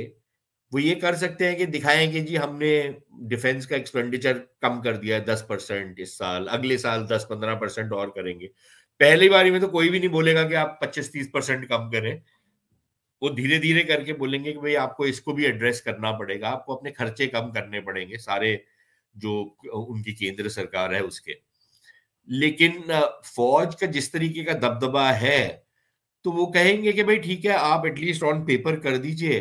[0.71, 2.81] وہ یہ کر سکتے ہیں کہ دکھائیں کہ جی ہم نے
[3.29, 7.55] ڈیفینس کا ایکسپینڈیچر کم کر دیا ہے، دس پرسینٹ اس سال، اگلے سال دس پندرہ
[7.55, 8.47] پرسینٹ اور کریں گے۔
[8.99, 11.89] پہلی باری میں تو کوئی بھی نہیں بولے گا کہ آپ پچیس تیس پرسینٹ کم
[11.91, 12.17] کریں۔
[13.21, 15.81] وہ دھیرے دھیرے کر کے بولیں گے کہ بھائی آپ کو اس کو بھی ایڈریس
[15.81, 18.57] کرنا پڑے گا، آپ کو اپنے خرچے کم کرنے پڑیں گے، سارے
[19.15, 21.33] جو ان کی کیندر سرکار ہے اس کے۔
[22.27, 22.71] لیکن
[23.25, 25.57] فوج کا جس طریقے کا دبدبا ہے،
[26.25, 29.39] تو وہ کہیں گے کہ بھائی ٹھیک ہے، آپ ایٹ لیسٹ آن پیپر کر دیجیے،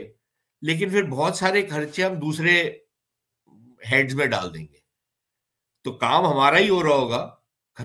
[0.63, 2.73] لیکن پھر بہت سارے خرچے ہم دوسرے
[3.93, 4.79] ہیڈز میں ڈال دیں گے۔
[5.85, 7.37] تو کام ہمارا ہی ہو رہا ہوگا،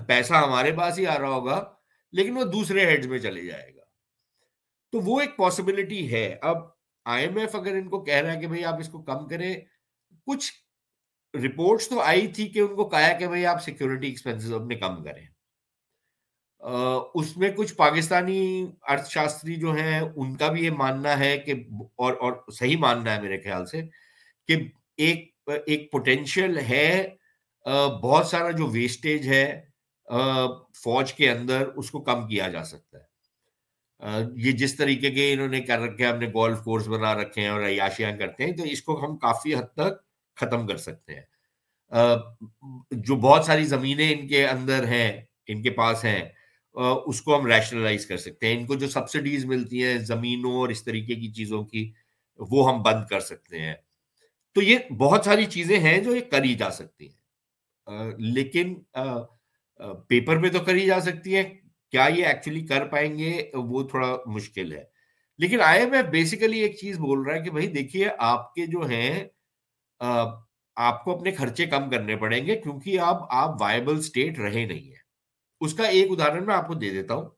[0.06, 1.74] پیسہ ہمارے پاس ہی آ رہا ہوگا،
[2.12, 3.79] لیکن وہ دوسرے ہیڈز میں چلے جائے گا۔
[4.92, 6.56] تو وہ ایک پاسبلٹی ہے۔ اب
[7.06, 9.26] آئی ایم ایف اگر ان کو کہہ رہا ہے کہ بھائی آپ اس کو کم
[9.28, 9.54] کریں،
[10.26, 10.52] کچھ
[11.34, 15.02] رپورٹس تو آئی تھی کہ ان کو کہا کہ بھائی آپ سیکورٹی ایکسپینسز اپنے کم
[15.04, 15.26] کریں۔
[17.14, 18.40] اس میں کچھ پاکستانی
[18.88, 21.54] ارتھ شاستری جو ہیں، ان کا بھی یہ ماننا ہے کہ
[21.96, 23.82] اور اور صحیح ماننا ہے میرے خیال سے
[24.48, 24.56] کہ
[24.96, 25.28] ایک
[25.66, 27.08] ایک پوٹینشیل ہے
[28.02, 29.44] بہت سارا جو ویسٹیج ہے
[30.74, 33.09] فوج کے اندر اس کو کم کیا جا سکتا ہے۔
[34.36, 37.48] یہ جس طریقے کے انہوں نے کر رکھے ہم نے گولف کورس بنا رکھے ہیں
[37.48, 39.92] اور عیاشیاں کرتے ہیں، تو اس کو ہم کافی حد تک
[40.36, 41.22] ختم کر سکتے ہیں۔
[42.90, 46.22] جو بہت ساری زمینیں ان کے اندر ہیں، ان کے پاس ہیں
[47.06, 50.68] اس کو ہم ریشنلائز کر سکتے ہیں۔ ان کو جو سبسڈیز ملتی ہیں، زمینوں اور
[50.68, 51.92] اس طریقے کی چیزوں کی،
[52.38, 53.74] وہ ہم بند کر سکتے ہیں۔
[54.54, 57.18] تو یہ بہت ساری چیزیں ہیں جو یہ کری جا سکتی ہیں۔
[58.18, 58.74] لیکن
[60.08, 61.59] پیپر پہ تو کری جا سکتی ہیں۔
[61.90, 64.84] کیا یہ ایکچولی کر پائیں گے، وہ تھوڑا مشکل ہے۔
[65.38, 68.66] لیکن آئی ایم ایف بیسیکلی ایک چیز بول رہا ہے کہ بھائی دیکھیے، آپ کے
[68.66, 69.24] جو ہیں
[70.76, 74.88] آپ کو اپنے خرچے کم کرنے پڑیں گے کیونکہ اب، آپ وائبل اسٹیٹ رہے نہیں
[74.88, 75.02] ہیں۔
[75.60, 77.28] اس کا ایک ادھارن میں آپ کو دے دیتا ہوں۔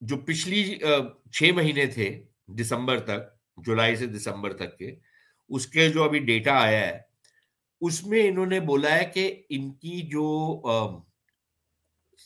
[0.00, 0.78] جو پچھلی
[1.32, 2.24] چھ مہینے تھے
[2.60, 3.20] دسمبر تک،
[3.56, 4.94] جولائی سے دسمبر تک کے،
[5.48, 6.98] اس کے جو ابھی ڈیٹا آیا ہے،
[7.80, 10.26] اس میں انہوں نے بولا ہے کہ ان کی جو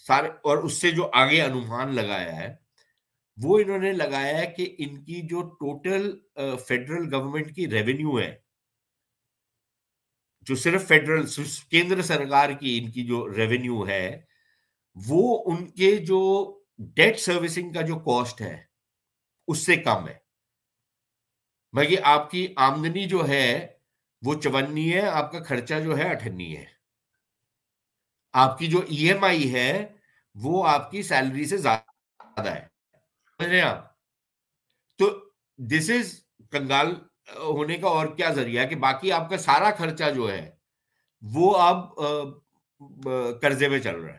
[0.06, 2.54] سارے اور اس سے جو آگے انومان لگایا ہے،
[3.38, 6.10] وہ انہوں نے لگایا ہے کہ ان کی جو ٹوٹل
[6.66, 8.36] فیڈرل گورنمنٹ کی ریونیو ہے،
[10.46, 11.26] جو صرف فیڈرل
[11.70, 14.20] کیندر سرکار کی ان کی جو ریونیو ہے،
[14.96, 16.20] وہ ان کے جو
[16.96, 18.56] ڈیٹ سروسنگ کا جو کاسٹ ہے،
[19.48, 20.18] اس سے کم ہے۔
[21.74, 23.66] باقی آپ کی آمدنی جو ہے،
[24.22, 26.64] وہ چونی ہے، آپ کا خرچہ جو ہے، اٹھنی ہے۔
[28.34, 29.70] آپ کی جو ای ایم آئی ہے
[30.42, 32.68] وہ آپ کی سیلری سے زیادہ ہے۔
[34.98, 36.20] تو دس از
[36.50, 36.94] کنگال
[37.36, 40.56] ہونے کا اور کیا ذریعہ ہے کہ باقی آپ کا سارا خرچہ جو ہے،
[41.20, 41.94] وہ اب
[43.42, 44.18] قرضے میں چل رہا ہے۔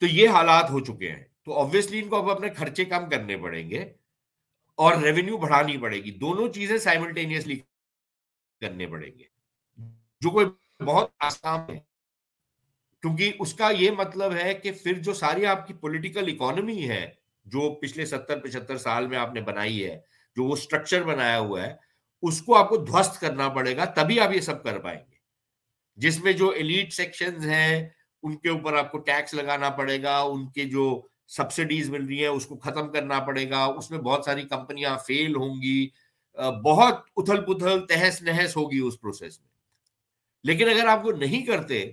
[0.00, 3.36] تو یہ حالات ہو چکے ہیں۔ تو آبویسلی ان کو اب اپنے خرچے کم کرنے
[3.36, 3.94] پڑیں گے
[4.74, 7.58] اور ریونیو بڑھانی پڑے گی۔ دونوں چیزیں سائملٹینیسلی
[8.60, 9.24] کرنے پڑیں گے۔
[10.20, 10.46] جو کوئی
[10.84, 11.89] بہت آسان ہے۔
[13.02, 17.10] کیونکہ اس کا یہ مطلب ہے کہ پھر جو ساری آپ کی پولیٹیکل اکانومی ہے،
[17.44, 20.00] جو پچھلے ستر، پچہتر سال میں آپ نے بنائی ہے،
[20.36, 21.74] جو وہ اسٹرکچر بنایا ہوا ہے،
[22.22, 25.16] اس کو آپ کو دھوست کرنا پڑے گا، تبھی آپ یہ سب کر پائیں گے۔
[25.96, 27.88] جس میں جو ایلیٹ سیکشنز ہیں،
[28.22, 32.20] ان کے اوپر آپ کو ٹیکس لگانا پڑے گا، ان کے جو سبسڈیز مل رہی
[32.20, 35.88] ہیں، اس کو ختم کرنا پڑے گا، اس میں بہت ساری کمپنیاں فیل ہوں گی
[36.64, 39.48] بہت اتھل پتھل تہس نہس ہوگی اس پروسیس میں۔
[40.44, 41.92] لیکن اگر آپ کو نہیں کرتے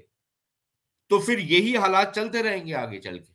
[1.10, 3.32] تو پھر یہی حالات چلتے رہیں گے آگے چل کے۔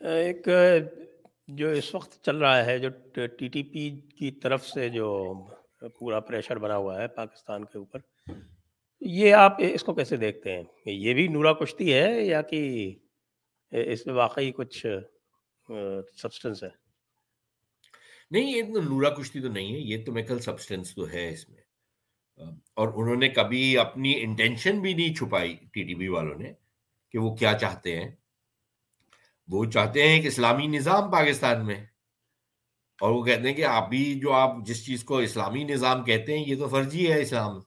[0.00, 0.48] ایک
[1.48, 2.88] جو اس وقت چل رہا ہے جو
[3.26, 5.08] ٹی ٹی پی کی طرف سے جو
[5.98, 8.00] پورا پریشر بنا ہوا ہے پاکستان کے اوپر
[9.00, 12.60] یہ آپ اس کو کیسے دیکھتے ہیں؟ یہ بھی نورا کشتی ہے یا کہ
[13.70, 14.86] اس میں واقعی کچھ
[16.16, 16.68] سبسٹنس ہے؟
[18.30, 21.65] نہیں یہ نورا کشتی تو نہیں ہے یہ تو میکل سبسٹنس تو ہے اس میں۔
[22.74, 26.52] اور انہوں نے کبھی اپنی انٹینشن بھی نہیں چھپائی ٹی ٹی پی والوں نے
[27.12, 28.10] کہ وہ کیا چاہتے ہیں۔
[29.48, 31.86] وہ چاہتے ہیں کہ اسلامی نظام پاکستان میں۔
[33.00, 36.38] اور وہ کہتے ہیں کہ آپ بھی جو آپ جس چیز کو اسلامی نظام کہتے
[36.38, 37.60] ہیں، یہ تو فرضی ہے اسلام۔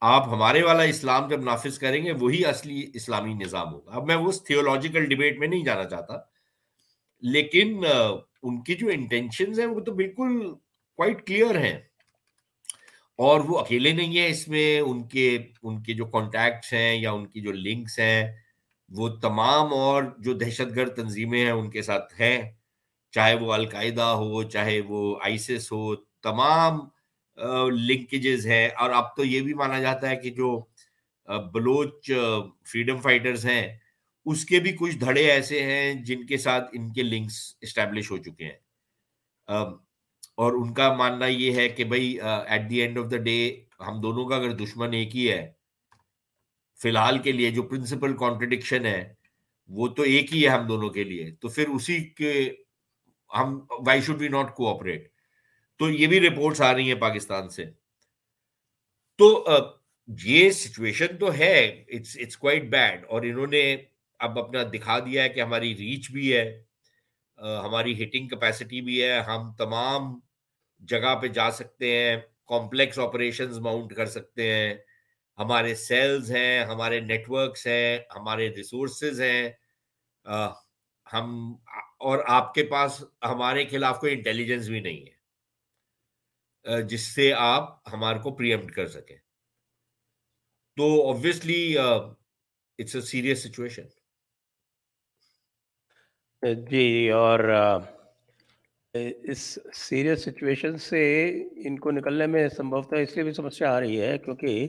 [0.00, 4.14] آپ ہمارے والا اسلام جب نافذ کریں گے، وہی اصلی اسلامی نظام ہوگا۔ اب میں
[4.14, 6.14] اس تھیولوجیکل ڈبیٹ میں نہیں جانا چاہتا،
[7.20, 7.84] لیکن
[8.42, 10.54] ان کی جو انٹینشنز ہیں، وہ تو بالکل
[10.96, 11.80] کوائٹ کلیئر ہیں۔
[13.22, 15.26] اور وہ اکیلے نہیں ہیں اس میں، ان کے
[15.62, 18.22] ان کے جو کانٹیکٹس ہیں یا ان کی جو لنکس ہیں،
[18.88, 22.52] وہ تمام اور جو دہشت گرد تنظیمیں ہیں ان کے ساتھ ہیں۔
[23.12, 26.80] چاہے وہ القاعدہ ہو، چاہے وہ آئیسس ہو، تمام
[27.88, 30.48] لنکیجز ہیں۔ اور اب تو یہ بھی مانا جاتا ہے کہ جو
[31.52, 32.10] بلوچ
[32.72, 33.66] فریڈم فائٹرز ہیں،
[34.24, 38.16] اس کے بھی کچھ دھڑے ایسے ہیں جن کے ساتھ ان کے لنکس اسٹیبلش ہو
[38.16, 38.58] چکے ہیں۔
[40.38, 43.38] اور ان کا ماننا یہ ہے کہ بھائی at the end of the day
[43.86, 45.42] ہم دونوں کا اگر دشمن ایک ہی ہے،
[46.80, 49.02] فی الحال کے لیے جو پرنسپل کانٹرڈکشن ہے،
[49.70, 52.32] وہ تو ایک ہی ہے ہم دونوں کے لیے۔ تو پھر اسی کے
[53.30, 55.08] ہم why should be not cooperate
[55.80, 57.64] تو یہ بھی رپورٹس آ رہی ہیں پاکستان سے۔
[59.18, 59.44] تو
[60.08, 63.64] یہ سچویشن تو ہے اٹس کوائٹ بیڈ اور انہوں نے
[64.20, 66.44] اب اپنا دکھا دیا ہے کہ ہماری ریچ بھی ہے۔
[67.42, 70.20] ہماری ہٹنگ کیپیسٹی بھی ہے، ہم تمام
[70.78, 74.74] جگہ پہ جا سکتے ہیں کمپلیکس آپریشنز ماؤنٹ کر سکتے ہیں۔
[75.38, 79.50] ہمارے سیلز ہیں، ہمارے نیٹورکس ہیں، ہمارے ریسورسز ہیں۔
[81.12, 81.54] ہم،
[81.98, 85.22] اور آپ کے پاس ہمارے خلاف کوئی انٹیلیجنس بھی نہیں ہے۔
[86.82, 89.16] جس سے آپ ہمارے کو پریمپٹ کر سکیں۔
[90.76, 93.82] تو obviously it's a serious situation
[96.42, 97.40] جی اور
[98.92, 101.02] اس سیریس سچویشن سے
[101.66, 104.66] ان کو نکلنے میں سمبھوتا اس لیے بھی سمسیا آ رہی ہے، کیونکہ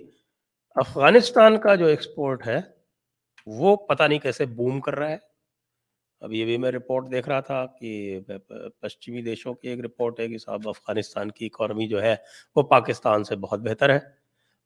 [0.75, 2.59] افغانستان کا جو ایکسپورٹ ہے،
[3.47, 5.17] وہ پتہ نہیں کیسے بوم کر رہا ہے۔
[6.21, 8.19] اب یہ بھی میں رپورٹ دیکھ رہا تھا کہ
[8.81, 12.15] پشچمی دیشوں کی ایک رپورٹ ہے کہ صاحب افغانستان کی اکانومی جو ہے،
[12.55, 13.99] وہ پاکستان سے بہت بہتر ہے۔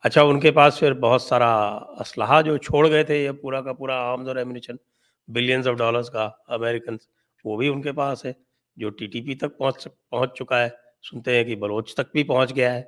[0.04, 1.52] اچھا ان کے پاس پھر بہت سارا
[2.00, 4.76] اسلحہ جو چھوڑ گئے تھے، یہ پورا کا پورا آرمز اور ایمونیشن
[5.28, 6.96] بلینز آف ڈالرز کا امریکن
[7.46, 8.34] وہ بھی ان کے پاس ہے،
[8.78, 10.70] جو ٹی ٹی پی تک پہنچ پہنچ چکا ہے۔
[11.10, 12.84] سنتے ہیں کہ بلوچ تک بھی پہنچ گیا ہے۔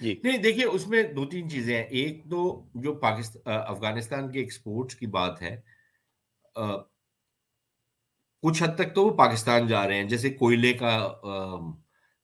[0.00, 2.40] جی۔ نہیں، دیکھیے، اس میں دو تین چیزیں ہیں۔ ایک تو
[2.74, 5.56] جو پاکستان افغانستان کے ایکسپورٹس کی بات ہے
[8.42, 10.94] کچھ حد تک تو وہ پاکستان جا رہے ہیں۔ جیسے کوئلے کا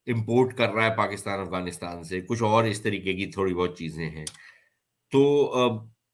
[0.06, 4.10] امپورٹ کر رہا ہے پاکستان، افغانستان سے۔ کچھ اور اس طریقے کی تھوڑی بہت چیزیں
[4.10, 4.24] ہیں۔
[5.12, 5.22] تو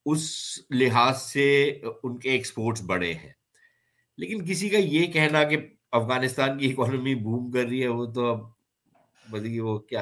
[0.07, 0.31] اس
[0.71, 3.33] لحاظ سے ان کے ایکسپورٹس بڑے ہیں۔
[4.19, 5.57] لیکن کسی کا یہ کہنا کہ
[5.93, 8.41] افغانستان کی اکانومی بوم کر رہی ہے وہ تو اب
[9.27, 10.01] بدی وہ کیا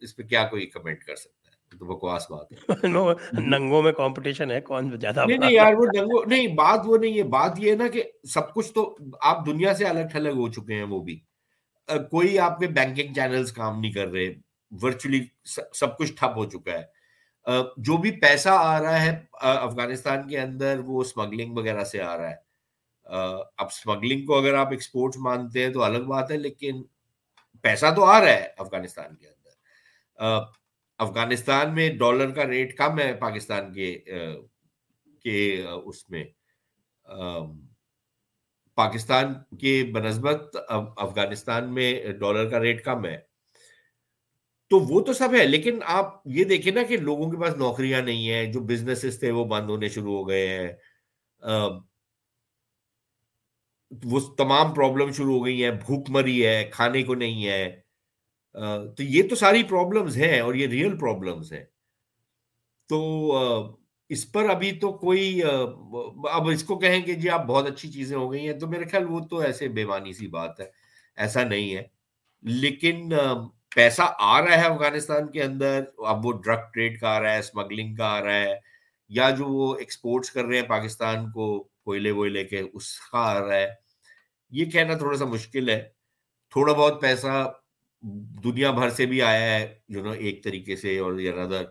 [0.00, 2.56] اس پہ کیا کوئی کمنٹ کر سکتا ہے؟ تو بکواس بات ہے۔
[3.32, 7.18] ننگوں میں کمپٹیشن ہے کون زیادہ نہیں نہیں یار وہ ننگوں نہیں بات وہ نہیں
[7.18, 10.52] ہے بات یہ ہے نا کہ سب کچھ تو آپ دنیا سے الگ تھلگ ہو
[10.52, 11.20] چکے ہیں وہ بھی۔
[12.10, 14.34] کوئی آپ کے بینکنگ چینلز کام نہیں کر رہے
[14.82, 15.24] ورچولی
[15.74, 16.95] سب کچھ ٹھپ ہو چکا ہے۔
[17.46, 22.30] جو بھی پیسہ آ رہا ہے افغانستان کے اندر وہ اسمگلنگ وغیرہ سے آ رہا
[22.30, 22.36] ہے۔
[23.06, 26.82] اب اسمگلنگ کو اگر آپ ایکسپورٹ مانتے ہیں تو الگ بات ہے، لیکن
[27.64, 30.42] پیسہ تو آ رہا ہے افغانستان کے اندر۔
[30.98, 36.24] افغانستان میں ڈالر کا ریٹ کم ہے پاکستان کے اس میں۔
[38.76, 43.18] پاکستان کے بنسبت افغانستان میں ڈالر کا ریٹ کم ہے۔
[44.70, 48.02] تو وہ تو سب ہے، لیکن آپ یہ دیکھیں نا کہ لوگوں کے پاس نوکریاں
[48.02, 50.72] نہیں ہیں، جو بزنس تھے وہ بند ہونے شروع ہو گئے ہیں۔
[54.04, 57.80] وہ تمام پرابلم شروع ہو گئی ہیں، بھوک مری ہے، کھانے کو نہیں ہے۔
[58.96, 61.64] تو یہ تو ساری پرابلمز ہیں اور یہ ریئل پرابلمز ہیں۔
[62.90, 62.98] تو
[64.08, 68.16] اس پر ابھی تو کوئی اب اس کو کہیں کہ جی آپ بہت اچھی چیزیں
[68.16, 70.66] ہو گئی ہیں، تو میرے خیال وہ تو ایسے بےمانی سی بات ہے،
[71.16, 71.82] ایسا نہیں ہے۔
[72.42, 73.12] لیکن
[73.76, 77.38] پیسہ آ رہا ہے افغانستان کے اندر، اب وہ ڈرگ ٹریڈ کا آ رہا ہے
[77.38, 78.54] اسمگلنگ کا آ رہا ہے،
[79.10, 81.46] یا جو وہ ایکسپورٹس کر رہے ہیں پاکستان کو
[81.84, 83.68] کوئلے ووئلے کے، اس کا آ رہا ہے۔
[84.52, 85.82] یہ کہنا تھوڑا سا مشکل ہے۔
[86.52, 87.52] تھوڑا بہت پیسہ
[88.44, 91.64] دنیا بھر سے بھی آیا ہے یو نو ایک طریقے سے اور ادر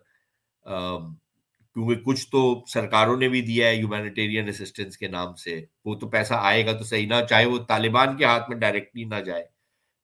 [1.76, 6.10] کیونکہ کچھ تو سرکاروں نے بھی دیا ہے ہیومینیٹیرین اسسٹنس کے نام سے۔ وہ تو
[6.10, 9.46] پیسہ آئے گا تو صحیح نہ چاہے وہ طالبان کے ہاتھ میں ڈائریکٹلی نہ جائے،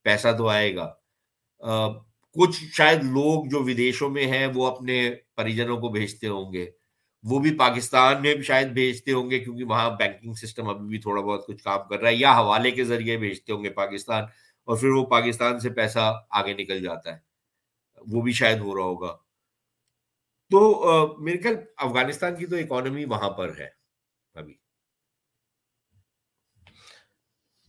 [0.06, 0.92] پیسہ تو آئے گا۔
[2.36, 6.70] کچھ شاید لوگ جو ودیشوں میں ہیں، وہ اپنے پریجنوں کو بھیجتے ہوں گے۔
[7.24, 11.00] وہ بھی پاکستان میں بھی شاید بھیجتے ہوں گے، کیونکہ وہاں بینکنگ سسٹم ابھی بھی
[11.00, 14.24] تھوڑا بہت کچھ کام کر رہا ہے، یا حوالے کے ذریعے بھیجتے ہوں گے پاکستان،
[14.68, 17.20] اور پھر وہ پاکستان سے پیسہ آگے نکل جاتا ہے۔
[18.08, 19.16] وہ بھی شاید ہو رہا ہوگا۔
[20.52, 20.60] تو
[21.20, 23.68] میرے خیال افغانستان کی تو اکانومی وہاں پر ہے
[24.36, 24.54] ابھی۔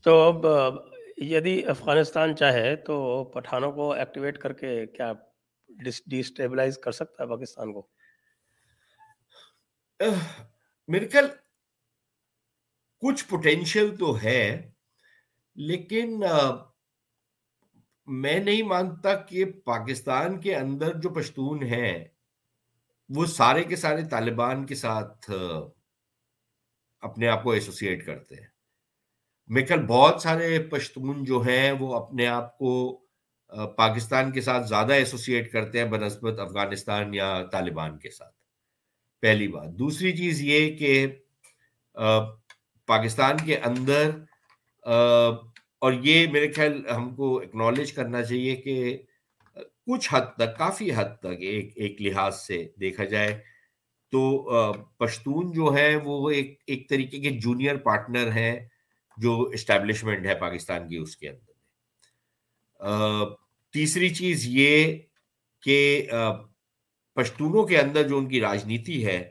[0.07, 0.47] تو اب
[1.23, 5.13] یدی افغانستان چاہے تو پٹھانوں کو ایکٹیویٹ کر کے کیا
[6.07, 6.23] ڈی
[6.83, 7.87] کر سکتا ہے پاکستان کو؟
[10.89, 11.27] میرے خیال
[13.03, 14.71] کچھ پوٹینشیل تو ہے،
[15.57, 16.23] لیکن
[18.09, 22.05] میں نہیں مانتا کہ پاکستان کے اندر جو پشتون ہیں،
[23.11, 25.31] وہ سارے کے سارے طالبان کے ساتھ
[27.03, 28.52] اپنے آپ کو ایسوسیٹ کرتے ہیں۔
[29.49, 32.73] میرے خیال بہت سارے پشتون جو ہیں وہ اپنے آپ کو
[33.77, 38.35] پاکستان کے ساتھ زیادہ ایسوسیٹ کرتے ہیں بنسبت افغانستان یا طالبان کے ساتھ۔
[39.23, 41.07] پہلی بات۔ دوسری چیز یہ کہ
[42.87, 44.11] پاکستان کے اندر
[45.79, 48.99] اور یہ میرے خیال ہم کو اکنالج کرنا چاہیے کہ
[49.87, 53.39] کچھ حد تک، کافی حد تک ایک ایک لحاظ سے دیکھا جائے
[54.13, 54.23] تو
[54.99, 58.59] پشتون جو ہے وہ ایک ایک طریقے کے جونیئر پارٹنر ہیں۔
[59.17, 61.51] جو اسٹیبلشمنٹ ہے پاکستان کی اس کے اندر
[63.75, 64.99] تیسری چیز یہ
[65.63, 66.09] کہ
[67.17, 69.31] پشتونوں کے اندر جو ان کی راجنیتی ہے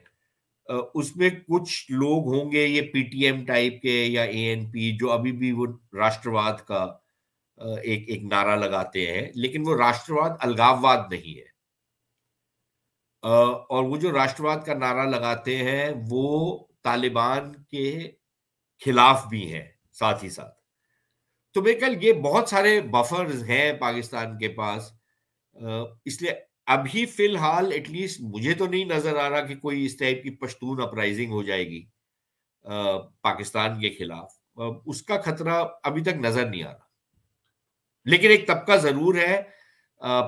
[0.94, 4.72] اس میں کچھ لوگ ہوں گے یہ پی ٹی ایم ٹائپ کے یا اے این
[4.72, 6.84] پی جو ابھی بھی وہ راشٹرواد کا
[7.58, 11.50] ایک ایک نعرہ لگاتے ہیں، لیکن وہ راشٹرواد الگاوواد نہیں ہے۔
[13.24, 18.12] اور وہ جو راشٹرواد کا نعرہ لگاتے ہیں، وہ طالبان کے
[18.86, 20.60] خلاف بھی ہیں، ساتھ ہی ساتھ۔
[21.54, 24.92] تو میں کل یہ بہت سارے بفرز ہیں پاکستان کے پاس۔
[26.06, 26.32] اس لیے
[26.66, 30.24] ابھی فی الحال ایٹ لیسٹ مجھے تو نہیں نظر آ رہا کہ کوئی اس ٹائپ
[30.24, 31.86] کی پشتون اپرائزنگ ہو جائے گی
[33.22, 34.34] پاکستان کے خلاف۔
[34.86, 36.90] اس کا خطرہ ابھی تک نظر نہیں آ رہا۔
[38.06, 39.42] لیکن ایک طبقہ ضرور ہے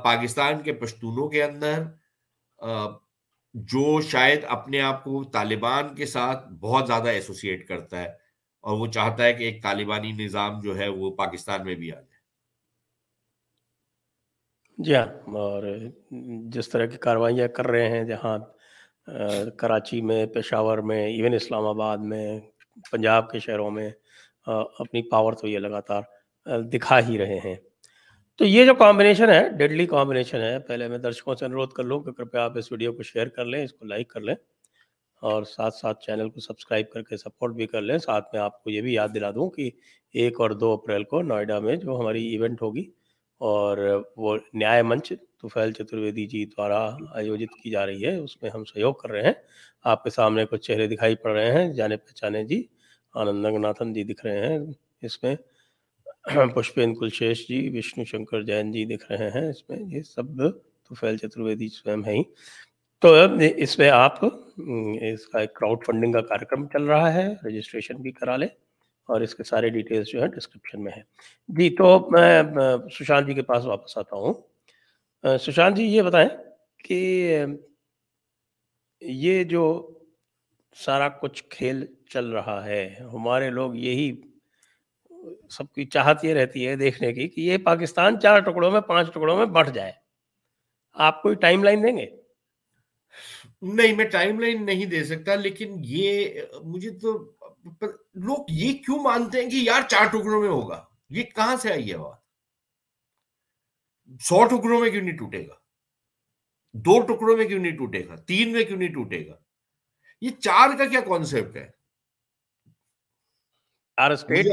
[0.04, 1.84] پاکستان کے پشتونوں کے اندر
[3.54, 8.22] جو شاید اپنے آپ کو طالبان کے ساتھ بہت زیادہ ایسوسیٹ کرتا ہے۔
[8.64, 11.95] اور وہ چاہتا ہے کہ ایک طالبانی نظام جو ہے وہ پاکستان میں بھی آ
[11.95, 12.22] جائے۔
[14.78, 15.05] جی ہاں
[15.38, 15.64] اور
[16.53, 18.38] جس طرح کی کاروائیاں کر رہے ہیں، جہاں
[19.59, 22.39] کراچی میں، پشاور میں ایون اسلام آباد میں،
[22.91, 23.89] پنجاب کے شہروں میں
[24.47, 26.01] اپنی پاور تو یہ لگاتار
[26.74, 27.55] دکھا ہی رہے ہیں۔
[28.39, 31.99] تو یہ جو کامبینیشن ہے ڈیڈلی کامبینیشن ہے، پہلے میں درشکوں سے انورودھ کر لوں
[32.03, 34.36] کہ کرپیا آپ اس ویڈیو کو شیئر کر لیں، اس کو لائک کر لیں۔
[35.24, 38.63] اور ساتھ ساتھ چینل کو سبسکرائب کر کے سپورٹ بھی کر لیں۔ ساتھ میں آپ
[38.63, 39.69] کو یہ بھی یاد دلا دوں کہ
[40.15, 42.84] ایک اور دو اپریل کو نوئیڈا میں جو ہماری ایونٹ ہوگی
[43.41, 43.78] اور
[44.17, 45.11] وہ نیائے منچ
[45.41, 46.82] توفیل چترویدی جی دوارا
[47.13, 49.34] آیوجت کی جا رہی ہے اس میں ہم سہیوگ کر رہے ہیں
[49.86, 52.61] آپ کے سامنے کچھ چہرے دکھائی پڑ رہے ہیں جانے پہچانے جی
[53.13, 54.59] آنند ناتھن جی دکھ رہے ہیں
[55.01, 55.36] اس میں
[56.55, 60.38] پشپین کلشیش جی وشنو شنکر جین جی دکھ رہے ہیں اس میں یہ سب
[60.84, 62.24] توفیل چترویدی سویم ہیں ہی
[63.04, 63.14] تو
[63.56, 68.12] اس میں آپ اس کا ایک کراؤڈ فنڈنگ کا کارکرم چل رہا ہے رجسٹریشن بھی
[68.12, 68.47] کرا لیں
[69.10, 71.04] اور اس کے سارے ڈیٹیلز جو ہیں ڈسکرپشن میں ہیں۔
[71.47, 72.43] جی تو میں
[72.99, 74.34] سشانت جی کے پاس واپس آتا ہوں۔
[75.38, 76.30] سشانت جی یہ بتائیں
[76.78, 77.45] کہ
[79.01, 79.66] یہ جو
[80.76, 84.12] سارا کچھ کھیل چل رہا ہے، ہمارے لوگ یہی
[85.49, 89.08] سب کی چاہت یہ رہتی ہے دیکھنے کی کہ یہ پاکستان چار ٹکڑوں میں، پانچ
[89.08, 89.91] ٹکڑوں میں بڑھ جائے۔
[90.93, 92.22] آپ کوئی ٹائم لائن دیں گے؟
[93.64, 97.36] نہیں میں ٹائم لائن نہیں دے سکتا لیکن یہ مجھے تو
[98.16, 101.91] لوگ یہ کیوں مانتے ہیں کہ یار چار ٹکڑوں میں ہوگا؟ یہ کہاں سے آئی
[101.91, 102.18] ہے بات؟
[104.22, 105.53] سو ٹکڑوں میں کیوں نہیں ٹوٹے گا؟
[106.74, 109.38] دو ٹکڑوں میں کیوں نہیں ٹوٹے گا؟ تین میں کیوں نہیں ٹوٹے گا؟
[110.22, 111.70] یہ چار کا کیا کانسیپٹ ہے؟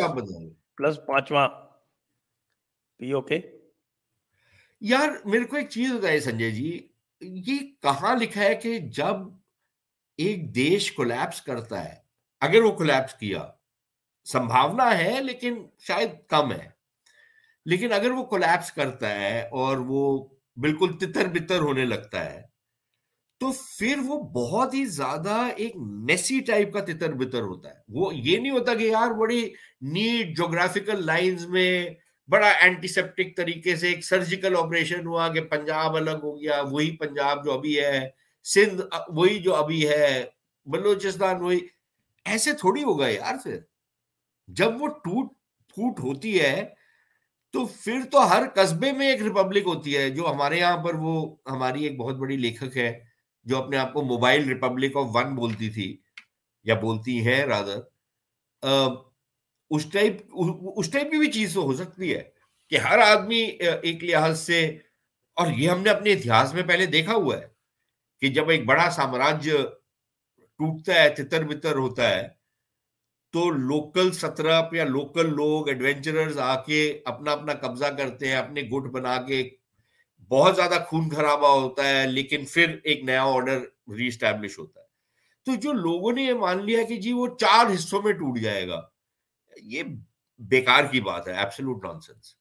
[0.02, 1.48] آپ بتائیں۔ پلس پانچواں۔
[2.98, 3.12] پی
[4.80, 6.89] یار میرے کو ایک چیز بتائے سنجے جی
[7.20, 9.16] یہ کہاں لکھا ہے کہ جب
[10.16, 11.94] ایک دیش کولیپس کرتا ہے،
[12.40, 13.48] اگر وہ کولیپس کیا،
[14.24, 16.68] سمبھاونا ہے لیکن شاید کم ہے۔
[17.66, 22.42] لیکن اگر وہ کولیپس کرتا ہے اور وہ بالکل تتر بتر ہونے لگتا ہے،
[23.40, 28.14] تو پھر وہ بہت ہی زیادہ ایک میسی ٹائپ کا تتر بتر ہوتا ہے۔ وہ
[28.14, 31.90] یہ نہیں ہوتا کہ یار بڑی نیٹ جوگرافیکل لائنز میں
[32.30, 36.96] بڑا اینٹی سیپٹک طریقے سے ایک سرجیکل آپریشن ہوا کہ پنجاب الگ ہو گیا، وہی
[36.96, 38.08] پنجاب جو ابھی ہے،
[38.44, 40.24] سندھ وہی جو ابھی ہے،
[40.66, 41.58] بلوچستان وہی۔
[42.24, 43.58] ایسے تھوڑی ہوگا یار پھر۔
[44.48, 45.32] جب وہ ٹوٹ
[45.68, 46.64] پھوٹ ہوتی ہے
[47.52, 51.36] تو پھر تو ہر قصبے میں ایک ریپبلک ہوتی ہے۔ جو ہمارے یہاں پر وہ
[51.50, 53.00] ہماری ایک بہت بڑی لیکھک ہے،
[53.44, 55.96] جو اپنے آپ کو موبائل ریپبلک آف ون بولتی تھی،
[56.64, 57.78] یا بولتی ہے رادر
[59.70, 60.20] اس ٹائپ
[60.76, 62.22] اس ٹائپ کی بھی چیز ہو سکتی ہے
[62.72, 64.66] کہ ہر آدمی ایک لحاظ سے،
[65.36, 67.46] اور یہ ہم نے اپنے اتہاس میں پہلے دیکھا ہوا ہے
[68.22, 69.58] کہ جب ایک بڑا سامراجیہ
[70.60, 72.28] ٹوٹتا ہے، تتر بتر ہوتا ہے،
[73.34, 78.62] تو لوکل سترپ یا لوکل لوگ ایڈونچررز آ کے اپنا اپنا قبضہ کرتے ہیں، اپنے
[78.68, 79.42] گٹ بنا کے۔
[80.30, 83.60] بہت زیادہ خون خرابہ ہوتا ہے، لیکن پھر ایک نیا آرڈر
[83.96, 84.86] ری اسٹیبلش ہوتا ہے۔
[85.46, 88.66] تو جو لوگوں نے یہ مان لیا کہ جی وہ چار حصوں میں ٹوٹ جائے
[88.68, 88.80] گا
[89.56, 89.82] یہ
[90.40, 92.34] بیکار کی بات ہے ایبسلوٹ نان سینس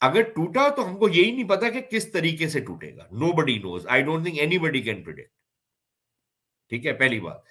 [0.00, 3.58] اگر ٹوٹا تو ہم کو یہی نہیں پتا کہ کس طریقے سے ٹوٹے گا۔ Nobody
[3.58, 5.30] knows I don't think anybody can predict
[6.70, 7.42] ٹھیک ہے، پہلی بات۔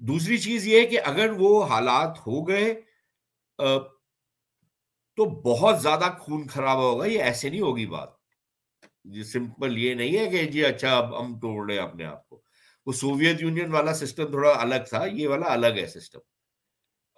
[0.00, 2.74] دوسری چیز یہ کہ اگر وہ حالات ہو گئے
[5.18, 8.08] تو بہت زیادہ خون خراب ہوگا، یہ ایسے نہیں ہوگی بات۔
[9.04, 12.42] جی سمپل یہ نہیں ہے کہ جی اچھا اب ہم توڑ رہے اپنے آپ کو۔
[12.86, 16.18] وہ سوویت یونین والا سسٹم تھوڑا الگ تھا، یہ والا الگ ہے سسٹم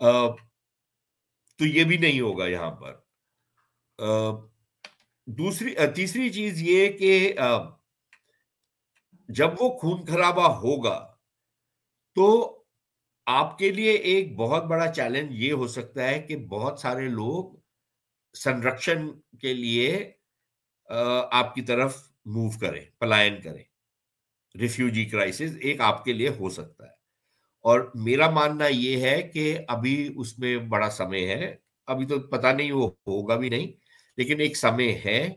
[0.01, 2.95] تو یہ بھی نہیں ہوگا یہاں پر۔
[5.27, 7.35] دوسری، تیسری چیز یہ کہ
[9.29, 10.99] جب وہ خون خرابہ ہوگا
[12.17, 12.27] تو
[13.27, 17.55] آپ کے لیے ایک بہت بڑا چیلنج یہ ہو سکتا ہے کہ بہت سارے لوگ
[18.35, 20.13] سنرکشن کے لیے
[21.31, 23.65] آپ کی طرف موو کریں، پلائن کریں۔
[24.55, 27.00] ریفیوجی کرائسس ایک آپ کے لیے ہو سکتا ہے۔
[27.65, 31.55] اور میرا ماننا یہ ہے کہ ابھی اس میں بڑا سمے ہے۔
[31.89, 33.67] ابھی تو پتا نہیں وہ ہوگا بھی نہیں،
[34.19, 35.29] لیکن ایک سمے ہے۔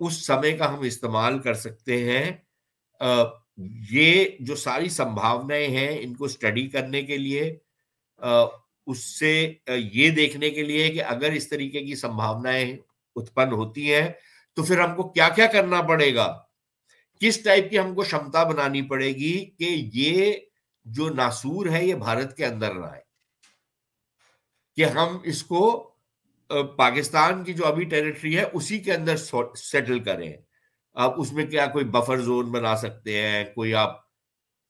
[0.00, 2.30] اس سمے کا ہم استعمال کر سکتے ہیں۔
[3.90, 7.54] یہ جو ساری سمبھاونائیں ہیں ان کو اسٹڈی کرنے کے لیے
[8.86, 12.76] اس سے یہ دیکھنے کے لیے کہ اگر اس طریقے کی سمبھاونائیں
[13.16, 14.08] اتپن ہوتی ہیں
[14.56, 16.26] تو پھر ہم کو کیا کیا کرنا پڑے گا؟
[17.20, 20.32] کس ٹائپ کی ہم کو شمتا بنانی پڑے گی کہ یہ
[20.88, 23.00] جو ناسور ہے یہ بھارت کے اندر نہ آئے۔
[24.76, 25.90] کہ ہم اس کو
[26.76, 29.16] پاکستان کی جو ابھی ٹیریٹری ہے، اسی کے اندر
[29.56, 30.32] سیٹل کریں۔
[30.94, 34.00] آپ اس میں کیا کوئی بفر زون بنا سکتے ہیں؟ کوئی آپ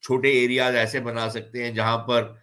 [0.03, 2.35] چھوٹے ایریاز ایسے بنا سکتے ہیں جہاں پر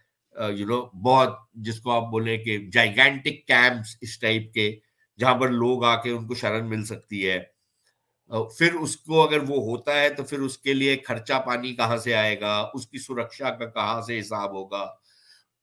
[0.49, 4.79] یو نو بہت جس کو آپ بولیں کہ جائگینٹک کیمپس اس ٹائپ کے،
[5.19, 7.54] جہاں پر لوگ آ کے ان کو شرن مل سکتی ہے۔
[8.29, 11.97] پھر اس کو اگر وہ ہوتا ہے تو پھر اس کے لیے خرچہ پانی کہاں
[11.97, 14.87] سے آئے گا؟ اس کی سرکشا کا کہاں سے حساب ہوگا؟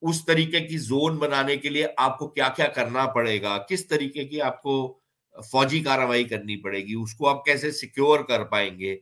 [0.03, 3.87] اس طریقے کی زون بنانے کے لیے آپ کو کیا کیا کرنا پڑے گا؟ کس
[3.87, 4.99] طریقے کی آپ کو
[5.51, 8.97] فوجی کاروائی کرنی پڑے گی؟ اس کو آپ کیسے سیکیور کر پائیں گے؟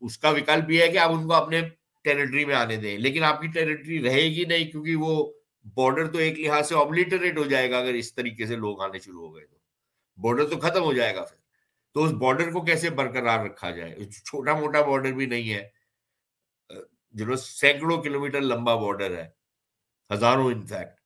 [0.00, 1.60] اس کا وکلپ یہ ہے کہ آپ ان کو اپنے
[2.02, 5.32] ٹیریٹری میں آنے دیں۔ لیکن آپ کی ٹیریٹری رہے گی نہیں کیونکہ وہ
[5.74, 8.98] بارڈر تو ایک لحاظ سے آبلیٹریٹ ہو جائے گا اگر اس طریقے سے لوگ آنے
[8.98, 9.56] شروع ہو گئے تو۔
[10.16, 11.43] بارڈر تو ختم ہو جائے گا پھر۔
[11.94, 15.68] تو اس بارڈر کو کیسے برقرار رکھا جائے؟ چھوٹا موٹا بارڈر بھی نہیں ہے۔
[17.10, 19.30] جو سینکڑوں کلومیٹر لمبا بارڈر ہے
[20.14, 21.00] ہزاروں انفیکٹ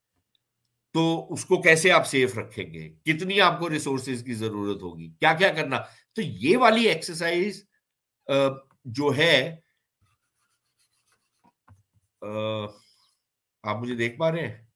[0.94, 5.08] تو اس کو کیسے آپ سیف رکھیں گے؟ کتنی آپ کو ریسورسز کی ضرورت ہوگی؟
[5.20, 5.78] کیا کیا کرنا؟
[6.12, 7.64] تو یہ والی ایکسرسائز
[8.84, 9.56] جو ہے
[13.62, 14.66] آپ مجھے دیکھ پا رہے ہیں؟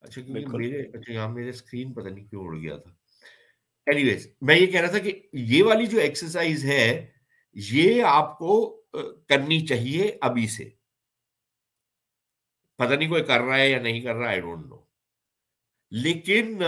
[0.00, 2.90] اچھا کیونکہ میرے اچھا یہاں میرے اسکرین پتہ نہیں کیوں اڑ گیا تھا۔
[3.88, 7.10] اینی ویز میں یہ کہہ رہا تھا کہ یہ والی جو ایکسرسائز ہے،
[7.52, 8.82] یہ آپ کو
[9.28, 10.70] کرنی چاہیے ابھی سے۔
[12.76, 14.78] پتہ نہیں کوئی کر رہا ہے یا نہیں کر رہا آئی ڈونٹ نو
[15.90, 16.62] لیکن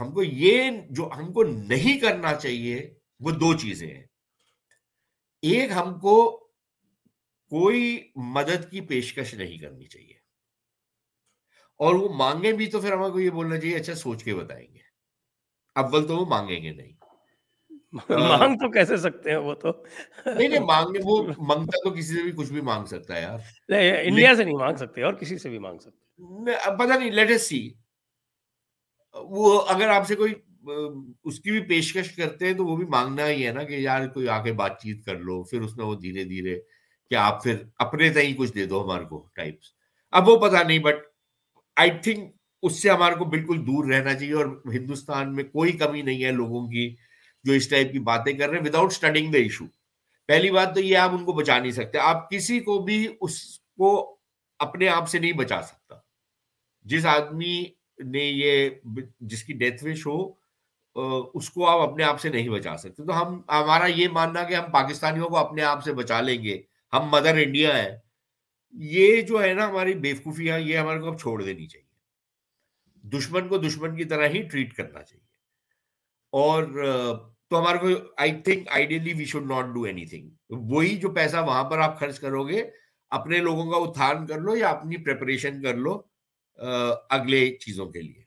[0.00, 4.04] ہم کو یہ جو ہم کو نہیں کرنا چاہیے، وہ دو چیزیں ہیں۔
[5.42, 6.38] ایک، ہم کو
[7.48, 10.14] کوئی مدد کی پیشکش نہیں کرنی چاہیے۔
[11.76, 14.74] اور وہ مانگیں بھی تو پھر ہمیں کو یہ بولنا چاہیے اچھا سوچ کے بتائیں
[14.74, 14.87] گے۔
[15.78, 16.92] اول تو وہ مانگیں گے نہیں۔
[18.10, 19.72] مانگ تو کیسے سکتے ہیں وہ تو؟
[20.26, 23.38] نہیں نہیں مانگنے وہ مانگتا تو کسی سے بھی کچھ بھی مانگ سکتا ہے یار۔
[24.02, 25.96] انڈیا سے نہیں مانگ سکتے اور کسی سے بھی مانگ سکتے۔
[26.78, 27.68] پتہ نہیں لیٹ سی
[29.14, 30.34] وہ اگر آپ سے کوئی
[31.24, 34.06] اس کی بھی پیشکش کرتے ہیں تو وہ بھی مانگنا ہی ہے نا کہ یار
[34.08, 36.58] کوئی آ کے بات چیت کر لو پھر اس میں وہ دھیرے دھیرے
[37.10, 39.72] کہ آپ پھر اپنے تئیں کچھ دے دو ہمارے کو ٹائپس۔
[40.12, 40.96] اب وہ پتا نہیں بٹ
[41.76, 46.02] آئی تھنک اس سے ہمارے کو بالکل دور رہنا چاہیے اور ہندوستان میں کوئی کمی
[46.02, 46.96] نہیں ہے لوگوں کی
[47.44, 49.64] جو اس ٹائپ کی باتیں کر رہے ہیں وداؤٹ اسٹڈنگ دا ایشو
[50.28, 53.58] پہلی بات تو یہ آپ ان کو بچا نہیں سکتے۔ آپ کسی کو بھی اس
[53.58, 54.16] کو
[54.58, 55.94] اپنے آپ سے نہیں بچا سکتا۔
[56.82, 57.64] جس آدمی
[58.04, 58.70] نے یہ
[59.20, 60.32] جس کی ڈیتھ وش ہو
[61.34, 64.54] اس کو آپ اپنے آپ سے نہیں بچا سکتے۔ تو ہم، ہمارا یہ ماننا کہ
[64.54, 67.98] ہم پاکستانیوں کو اپنے آپ سے بچا لیں گے۔ ہم مدر انڈیا ہے
[68.72, 71.87] یہ جو ہے نا ہماری بیوقوفیاں، یہ ہمارے کو اب چھوڑ دینی چاہیے۔
[73.12, 75.26] دشمن کو دشمن کی طرح ہی ٹریٹ کرنا چاہیے۔
[76.32, 76.64] اور،
[77.50, 77.86] تو ہمارے کو
[78.16, 82.20] I think ideally we should not do anything وہی جو پیسہ وہاں پر آپ خرچ
[82.20, 82.70] کرو گے،
[83.10, 86.00] اپنے لوگوں کا اتھان کر لو یا اپنی پریپریشن کر لو
[87.10, 88.22] اگلے چیزوں کے لیے۔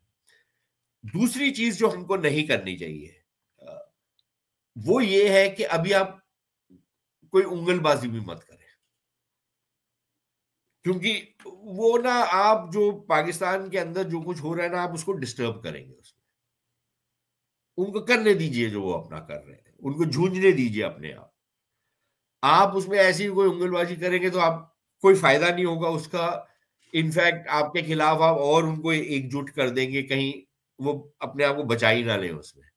[1.04, 3.12] دوسری چیز جو ہم کو نہیں کرنی چاہیے
[4.76, 6.18] وہ یہ ہے کہ ابھی آپ
[7.30, 8.61] کوئی انگل بازی بھی مت کریں۔
[10.84, 14.94] کیونکہ وہ نا آپ جو پاکستان کے اندر جو کچھ ہو رہا ہے نا آپ
[14.94, 16.22] اس کو ڈسٹرب کریں گے اس میں۔
[17.78, 21.14] ان کو کرنے دیجیے جو وہ اپنا کر رہے ہیں۔ ان کو جھونجنے دیجیے اپنے
[21.14, 21.32] آپ۔
[22.42, 25.88] آپ اس میں ایسی کوئی انگل بازی کریں گے تو آپ کوئی فائدہ نہیں ہوگا
[25.88, 26.44] اس کا۔
[26.94, 30.42] انفیکٹ آپ کے خلاف آپ اور ان کو ایک جٹ کر دیں گے، کہیں
[30.80, 32.68] وہ اپنے آپ کو بچا ہی نہ لیں اس میں۔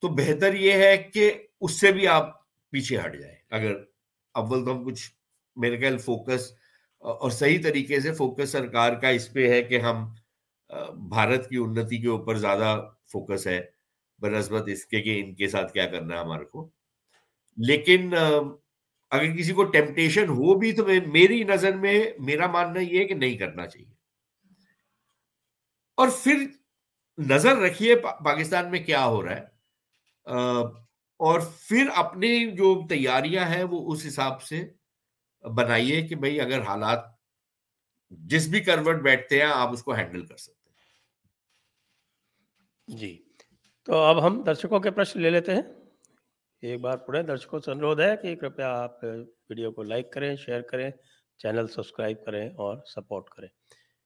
[0.00, 2.40] تو بہتر یہ ہے کہ اس سے بھی آپ
[2.70, 3.74] پیچھے ہٹ جائے اگر
[4.32, 5.10] اول تو ہم کچھ
[5.56, 6.63] میرے خیال فوکس
[7.04, 10.14] اور صحیح طریقے سے فوکس سرکار کا اس پہ ہے کہ ہم
[11.08, 13.60] بھارت کی انتی کے اوپر زیادہ فوکس ہے۔
[14.18, 16.70] بنسبت اس کے کہ ان کے ساتھ کیا کرنا ہے ہمارے کو۔
[17.56, 18.14] لیکن
[19.10, 23.14] اگر کسی کو ٹیمپٹیشن ہو بھی تو میری نظر میں، میرا ماننا یہ ہے کہ
[23.14, 23.94] نہیں کرنا چاہیے۔
[25.96, 26.46] اور پھر
[27.18, 29.44] نظر رکھیے پاکستان میں کیا ہو رہا ہے۔
[31.18, 34.62] اور پھر اپنی جو تیاریاں ہیں وہ اس حساب سے
[35.48, 36.98] بنائیے کہ بھئی اگر حالات
[38.10, 40.76] جس بھی کروٹ بیٹھتے ہیں، آپ اس کو ہینڈل کر سکتے ہیں۔
[42.98, 43.24] جی۔
[43.84, 45.62] تو اب ہم درشکوں کے پرشن لے لیتے ہیں۔
[46.60, 49.04] ایک بار پڑھے درشکوں سے انوھ ہے کہ کرپیا آپ
[49.48, 50.90] ویڈیو کو لائک کریں، شیئر کریں،
[51.38, 53.48] چینل سبسکرائب کریں اور سپورٹ کریں۔